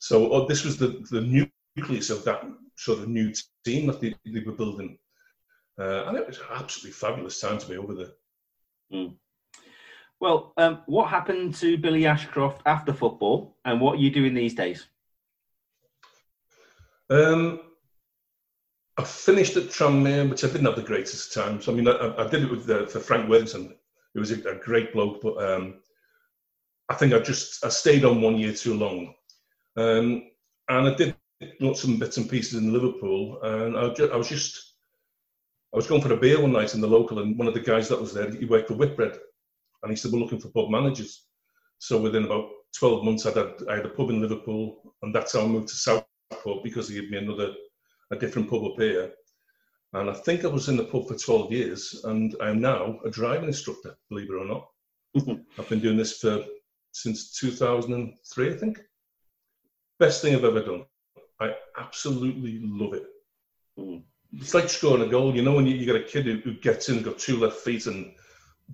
So 0.00 0.32
oh, 0.32 0.46
this 0.48 0.64
was 0.64 0.76
the, 0.76 1.06
the 1.10 1.20
new 1.20 1.46
nucleus 1.76 2.10
of 2.10 2.24
that 2.24 2.42
sort 2.76 2.98
of 2.98 3.08
new 3.08 3.32
team 3.64 3.86
that 3.86 4.00
they, 4.00 4.14
they 4.26 4.40
were 4.40 4.52
building. 4.52 4.98
Uh, 5.78 6.04
and 6.06 6.16
it 6.16 6.26
was 6.26 6.38
an 6.38 6.44
absolutely 6.50 6.92
fabulous 6.92 7.40
time 7.40 7.58
to 7.58 7.68
be 7.68 7.76
over 7.76 7.94
there. 7.94 8.12
Mm. 8.92 9.14
Well, 10.20 10.52
um, 10.58 10.82
what 10.86 11.08
happened 11.08 11.54
to 11.56 11.78
Billy 11.78 12.06
Ashcroft 12.06 12.60
after 12.66 12.92
football, 12.92 13.56
and 13.64 13.80
what 13.80 13.94
are 13.94 14.00
you 14.00 14.10
doing 14.10 14.34
these 14.34 14.54
days? 14.54 14.86
Um, 17.08 17.60
I 18.98 19.04
finished 19.04 19.56
at 19.56 19.64
Tranmere, 19.64 20.28
which 20.28 20.44
I 20.44 20.48
didn't 20.48 20.66
have 20.66 20.76
the 20.76 20.82
greatest 20.82 21.32
times. 21.32 21.64
So, 21.64 21.72
I 21.72 21.74
mean, 21.74 21.88
I, 21.88 22.14
I 22.18 22.28
did 22.28 22.44
it 22.44 22.50
with 22.50 22.66
the, 22.66 22.86
for 22.86 23.00
Frank 23.00 23.30
Worthington. 23.30 23.74
It 24.14 24.18
was 24.18 24.30
a, 24.30 24.48
a 24.48 24.56
great 24.56 24.92
bloke, 24.92 25.22
but 25.22 25.42
um, 25.42 25.80
I 26.90 26.94
think 26.94 27.14
I 27.14 27.20
just 27.20 27.64
I 27.64 27.68
stayed 27.68 28.04
on 28.04 28.20
one 28.20 28.36
year 28.36 28.52
too 28.52 28.74
long, 28.74 29.14
um, 29.76 30.24
and 30.68 30.88
I 30.88 30.94
did 30.94 31.16
lots 31.60 31.84
of 31.84 31.98
bits 31.98 32.16
and 32.16 32.28
pieces 32.28 32.54
in 32.60 32.72
Liverpool, 32.72 33.40
and 33.42 33.76
I, 33.76 33.88
just, 33.94 34.12
I 34.12 34.16
was 34.16 34.28
just, 34.28 34.74
I 35.72 35.76
was 35.76 35.86
going 35.86 36.02
for 36.02 36.12
a 36.12 36.16
beer 36.16 36.40
one 36.40 36.52
night 36.52 36.74
in 36.74 36.80
the 36.80 36.86
local, 36.86 37.20
and 37.20 37.38
one 37.38 37.48
of 37.48 37.54
the 37.54 37.60
guys 37.60 37.88
that 37.88 38.00
was 38.00 38.12
there, 38.12 38.30
he 38.30 38.44
worked 38.44 38.68
for 38.68 38.74
Whitbread, 38.74 39.18
and 39.82 39.90
he 39.90 39.96
said, 39.96 40.12
"We're 40.12 40.18
looking 40.18 40.40
for 40.40 40.48
pub 40.48 40.70
managers." 40.70 41.26
So 41.78 42.00
within 42.00 42.24
about 42.24 42.50
12 42.78 43.04
months, 43.04 43.26
I 43.26 43.30
had, 43.30 43.54
I 43.68 43.76
had 43.76 43.86
a 43.86 43.90
pub 43.90 44.10
in 44.10 44.20
Liverpool, 44.20 44.94
and 45.02 45.14
that's 45.14 45.32
how 45.32 45.40
I 45.40 45.46
moved 45.46 45.68
to 45.68 45.74
Southport 45.76 46.62
because 46.62 46.88
he 46.88 47.00
gave 47.00 47.10
me 47.10 47.18
another, 47.18 47.54
a 48.10 48.16
different 48.16 48.50
pub 48.50 48.64
up 48.64 48.78
here. 48.78 49.12
And 49.92 50.08
I 50.08 50.12
think 50.12 50.44
I 50.44 50.48
was 50.48 50.68
in 50.68 50.76
the 50.76 50.84
pub 50.84 51.08
for 51.08 51.16
12 51.16 51.52
years, 51.52 52.02
and 52.04 52.36
I 52.40 52.50
am 52.50 52.60
now 52.60 53.00
a 53.04 53.10
driving 53.10 53.48
instructor, 53.48 53.96
believe 54.08 54.28
it 54.30 54.34
or 54.34 54.44
not. 54.44 54.68
Mm-hmm. 55.16 55.42
I've 55.58 55.68
been 55.68 55.80
doing 55.80 55.96
this 55.96 56.18
for 56.18 56.44
since 56.92 57.32
2003, 57.38 58.50
I 58.50 58.56
think. 58.56 58.80
Best 59.98 60.22
thing 60.22 60.34
I've 60.34 60.44
ever 60.44 60.62
done. 60.62 60.84
I 61.40 61.54
absolutely 61.78 62.60
love 62.62 62.94
it. 62.94 63.06
Mm. 63.78 64.02
It's 64.34 64.54
like 64.54 64.68
scoring 64.68 65.02
a 65.02 65.10
goal. 65.10 65.34
You 65.34 65.42
know, 65.42 65.54
when 65.54 65.66
you, 65.66 65.74
you 65.74 65.86
got 65.86 66.00
a 66.00 66.04
kid 66.04 66.26
who, 66.26 66.36
who 66.38 66.54
gets 66.54 66.88
in, 66.88 67.02
got 67.02 67.18
two 67.18 67.38
left 67.38 67.56
feet, 67.56 67.86
and 67.86 68.12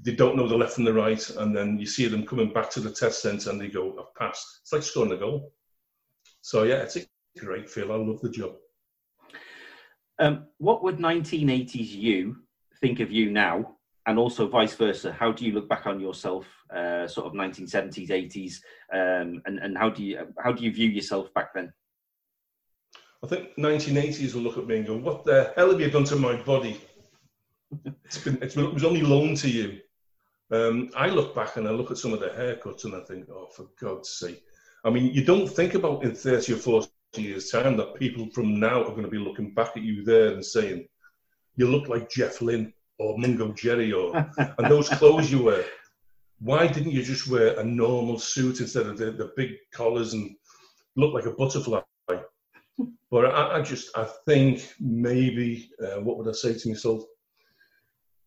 they 0.03 0.15
don't 0.15 0.37
know 0.37 0.49
the 0.49 0.57
left 0.57 0.75
from 0.75 0.85
the 0.85 0.93
right, 0.93 1.31
and 1.31 1.57
then 1.57 1.79
you 1.79 1.87
see 1.87 2.07
them 2.07 2.27
coming 2.27 2.53
back 2.53 2.71
to 2.71 2.81
the 2.81 2.91
test 2.91 3.23
centre 3.23 3.51
and 3.51 3.61
they 3.61 3.69
go, 3.69 3.97
I've 3.99 4.15
passed. 4.15 4.61
It's 4.63 4.73
like 4.73 4.83
scoring 4.83 5.13
a 5.13 5.17
goal. 5.17 5.53
So, 6.43 6.65
yeah, 6.65 6.77
it's 6.77 6.97
a 6.97 7.07
great 7.39 7.69
feel. 7.69 7.93
I 7.93 7.97
love 7.97 8.21
the 8.21 8.31
job. 8.31 8.57
Um, 10.19 10.47
what 10.59 10.83
would 10.83 10.99
1980s 10.99 11.91
you 11.91 12.37
think 12.81 13.01
of 13.01 13.11
you 13.11 13.31
now? 13.31 13.77
And 14.07 14.21
also 14.21 14.47
vice 14.47 14.75
versa. 14.75 15.13
How 15.13 15.33
do 15.33 15.45
you 15.45 15.53
look 15.53 15.69
back 15.69 15.87
on 15.87 15.99
yourself, 15.99 16.47
uh, 16.73 17.09
sort 17.09 17.27
of 17.27 17.33
1970s, 17.33 18.11
80s, 18.11 18.55
um, 18.93 19.43
and, 19.47 19.59
and 19.59 19.77
how 19.77 19.91
do 19.91 20.05
you 20.05 20.33
how 20.39 20.53
do 20.53 20.63
you 20.63 20.73
view 20.73 20.89
yourself 20.89 21.35
back 21.35 21.53
then? 21.53 21.73
I 23.23 23.27
think 23.27 23.57
1980s 23.57 24.35
will 24.35 24.43
look 24.43 24.59
at 24.59 24.67
me 24.67 24.77
and 24.79 24.87
go, 24.87 24.97
"What 24.97 25.25
the 25.25 25.53
hell 25.57 25.71
have 25.71 25.81
you 25.81 25.91
done 25.91 26.05
to 26.05 26.17
my 26.17 26.37
body? 26.43 26.81
It's 28.05 28.19
been, 28.19 28.39
it's 28.41 28.55
been, 28.55 28.67
it 28.67 28.75
was 28.75 28.85
only 28.85 29.03
loaned 29.03 29.39
to 29.39 29.51
you." 29.51 29.81
Um, 30.51 30.91
I 30.97 31.09
look 31.09 31.35
back 31.35 31.57
and 31.57 31.67
I 31.67 31.73
look 31.73 31.91
at 31.91 31.99
some 31.99 32.13
of 32.13 32.21
the 32.21 32.29
haircuts 32.29 32.85
and 32.85 32.95
I 32.95 33.01
think, 33.01 33.29
oh, 33.29 33.49
for 33.55 33.67
God's 33.81 34.11
sake. 34.11 34.45
I 34.85 34.91
mean, 34.91 35.13
you 35.13 35.25
don't 35.25 35.49
think 35.49 35.75
about 35.75 36.05
in 36.05 36.15
30 36.15 36.53
or 36.53 36.57
40 36.57 36.89
years' 37.17 37.51
time 37.51 37.77
that 37.79 37.97
people 37.97 38.29
from 38.31 38.61
now 38.61 38.83
are 38.83 38.91
going 38.91 39.03
to 39.03 39.09
be 39.09 39.19
looking 39.19 39.53
back 39.55 39.77
at 39.77 39.83
you 39.83 40.05
there 40.05 40.33
and 40.33 40.45
saying, 40.45 40.87
you 41.57 41.67
look 41.67 41.89
like 41.89 42.11
Jeff 42.11 42.41
Lynne 42.41 42.73
or 42.99 43.19
Mungo 43.19 43.53
Jerry 43.53 43.93
or 43.93 44.15
and 44.39 44.71
those 44.71 44.89
clothes 44.89 45.33
you 45.33 45.43
wear. 45.43 45.65
Why 46.39 46.67
didn't 46.67 46.93
you 46.93 47.03
just 47.03 47.27
wear 47.27 47.59
a 47.59 47.65
normal 47.65 48.19
suit 48.19 48.61
instead 48.61 48.87
of 48.87 48.99
the, 48.99 49.11
the 49.11 49.33
big 49.37 49.55
collars 49.73 50.13
and 50.13 50.37
look 50.95 51.15
like 51.15 51.27
a 51.27 51.33
butterfly? 51.33 51.81
But 53.11 53.27
I, 53.27 53.59
I 53.59 53.63
just, 53.63 53.97
I 53.97 54.05
think 54.27 54.75
maybe, 54.81 55.71
uh, 55.83 56.01
what 56.01 56.19
would 56.19 56.29
I 56.29 56.33
say 56.33 56.55
to 56.55 56.69
myself? 56.69 57.03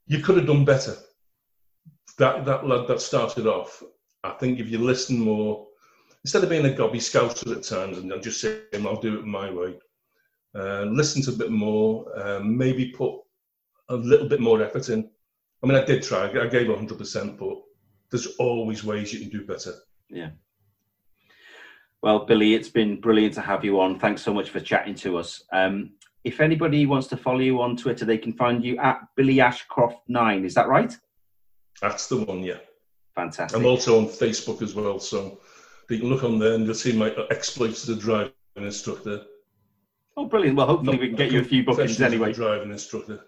You 0.07 0.19
could 0.19 0.37
have 0.37 0.47
done 0.47 0.65
better. 0.65 0.95
That 2.17 2.45
that 2.45 2.67
lad 2.67 2.87
that 2.87 3.01
started 3.01 3.47
off, 3.47 3.83
I 4.23 4.31
think 4.31 4.59
if 4.59 4.69
you 4.69 4.79
listen 4.79 5.19
more, 5.19 5.67
instead 6.23 6.43
of 6.43 6.49
being 6.49 6.65
a 6.65 6.73
gobby 6.73 6.99
scouser 6.99 7.55
at 7.55 7.63
times 7.63 7.97
and 7.97 8.23
just 8.23 8.41
saying 8.41 8.85
I'll 8.85 8.99
do 8.99 9.19
it 9.19 9.25
my 9.25 9.51
way, 9.51 9.77
uh, 10.55 10.83
listen 10.83 11.21
to 11.23 11.31
a 11.31 11.37
bit 11.37 11.51
more, 11.51 12.05
um, 12.19 12.57
maybe 12.57 12.91
put 12.91 13.13
a 13.89 13.95
little 13.95 14.27
bit 14.27 14.39
more 14.39 14.61
effort 14.61 14.89
in. 14.89 15.09
I 15.63 15.67
mean, 15.67 15.77
I 15.77 15.85
did 15.85 16.03
try. 16.03 16.25
I 16.25 16.47
gave 16.47 16.67
100%, 16.67 17.37
but 17.37 17.57
there's 18.09 18.27
always 18.37 18.83
ways 18.83 19.13
you 19.13 19.19
can 19.19 19.29
do 19.29 19.45
better. 19.45 19.73
Yeah. 20.09 20.29
Well, 22.01 22.25
Billy, 22.25 22.53
it's 22.53 22.69
been 22.69 22.99
brilliant 22.99 23.33
to 23.35 23.41
have 23.41 23.65
you 23.65 23.79
on. 23.81 23.99
Thanks 23.99 24.21
so 24.21 24.33
much 24.33 24.49
for 24.49 24.59
chatting 24.59 24.95
to 24.95 25.17
us. 25.17 25.43
Um, 25.51 25.91
if 26.23 26.39
anybody 26.39 26.85
wants 26.85 27.07
to 27.07 27.17
follow 27.17 27.39
you 27.39 27.61
on 27.61 27.75
Twitter, 27.75 28.05
they 28.05 28.17
can 28.17 28.33
find 28.33 28.63
you 28.63 28.77
at 28.77 29.01
Billy 29.15 29.41
Ashcroft 29.41 30.07
nine. 30.07 30.45
Is 30.45 30.53
that 30.53 30.67
right? 30.67 30.95
That's 31.81 32.07
the 32.07 32.17
one. 32.17 32.43
Yeah. 32.43 32.57
Fantastic. 33.15 33.59
I'm 33.59 33.65
also 33.65 33.99
on 33.99 34.05
Facebook 34.05 34.61
as 34.61 34.75
well, 34.75 34.99
so 34.99 35.39
you 35.89 35.99
can 35.99 36.09
look 36.09 36.23
on 36.23 36.39
there 36.39 36.53
and 36.53 36.65
you'll 36.65 36.75
see 36.75 36.93
my 36.93 37.11
exploits 37.31 37.83
as 37.83 37.97
a 37.97 37.99
driving 37.99 38.31
instructor. 38.55 39.23
Oh, 40.15 40.25
brilliant! 40.25 40.57
Well, 40.57 40.67
hopefully 40.67 40.97
we 40.97 41.07
can 41.07 41.17
get 41.17 41.31
you 41.31 41.41
a 41.41 41.43
few 41.43 41.63
bookings 41.63 42.01
anyway. 42.01 42.31
Driving 42.31 42.71
instructor. 42.71 43.21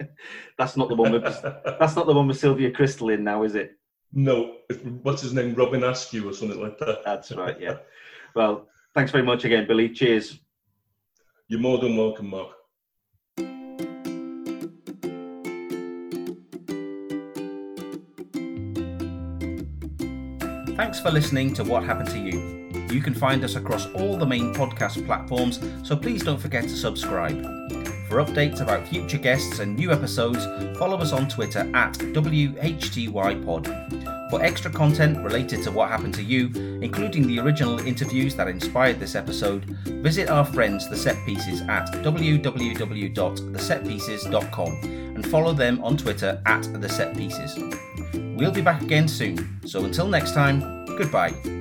that's 0.58 0.76
not 0.76 0.88
the 0.88 0.94
one 0.94 1.12
with 1.12 1.22
that's 1.80 1.96
not 1.96 2.06
the 2.06 2.12
one 2.12 2.28
with 2.28 2.38
Sylvia 2.38 2.70
Kristel 2.70 3.14
in 3.14 3.24
now, 3.24 3.42
is 3.42 3.54
it? 3.54 3.72
No, 4.12 4.56
what's 5.02 5.22
his 5.22 5.34
name? 5.34 5.54
Robin 5.54 5.84
Askew 5.84 6.28
or 6.28 6.32
something 6.32 6.60
like 6.60 6.78
that. 6.78 7.04
That's 7.04 7.32
right. 7.32 7.58
Yeah. 7.60 7.76
well, 8.38 8.68
thanks 8.94 9.10
very 9.10 9.24
much 9.24 9.44
again, 9.44 9.66
Billy. 9.66 9.88
Cheers. 9.88 10.38
You're 11.48 11.58
more 11.58 11.78
than 11.78 11.96
welcome, 11.96 12.30
Mark. 12.30 12.50
Thanks 20.76 21.00
for 21.00 21.10
listening 21.10 21.52
to 21.54 21.64
What 21.64 21.82
Happened 21.82 22.10
to 22.10 22.18
You. 22.20 22.70
You 22.92 23.02
can 23.02 23.12
find 23.12 23.42
us 23.42 23.56
across 23.56 23.86
all 23.86 24.16
the 24.16 24.24
main 24.24 24.54
podcast 24.54 25.04
platforms, 25.04 25.58
so 25.82 25.96
please 25.96 26.22
don't 26.22 26.40
forget 26.40 26.62
to 26.62 26.76
subscribe. 26.76 27.42
For 28.08 28.24
updates 28.24 28.60
about 28.60 28.86
future 28.86 29.18
guests 29.18 29.58
and 29.58 29.74
new 29.74 29.90
episodes, 29.90 30.44
follow 30.78 30.98
us 30.98 31.12
on 31.12 31.28
Twitter 31.28 31.68
at 31.74 31.94
WHTYPod. 31.94 33.87
For 34.30 34.42
extra 34.42 34.70
content 34.70 35.24
related 35.24 35.62
to 35.64 35.70
what 35.70 35.88
happened 35.88 36.12
to 36.14 36.22
you, 36.22 36.50
including 36.82 37.26
the 37.26 37.40
original 37.40 37.78
interviews 37.78 38.34
that 38.36 38.48
inspired 38.48 39.00
this 39.00 39.14
episode, 39.14 39.64
visit 39.86 40.28
our 40.28 40.44
friends 40.44 40.86
The 40.88 40.96
Set 40.96 41.16
Pieces 41.24 41.62
at 41.62 41.90
www.thesetpieces.com 41.92 44.72
and 45.14 45.26
follow 45.26 45.52
them 45.52 45.82
on 45.82 45.96
Twitter 45.96 46.40
at 46.46 46.62
The 46.80 46.88
Set 46.88 47.16
Pieces. 47.16 47.58
We'll 48.36 48.52
be 48.52 48.60
back 48.60 48.82
again 48.82 49.08
soon, 49.08 49.58
so 49.66 49.84
until 49.84 50.06
next 50.06 50.34
time, 50.34 50.60
goodbye. 50.96 51.57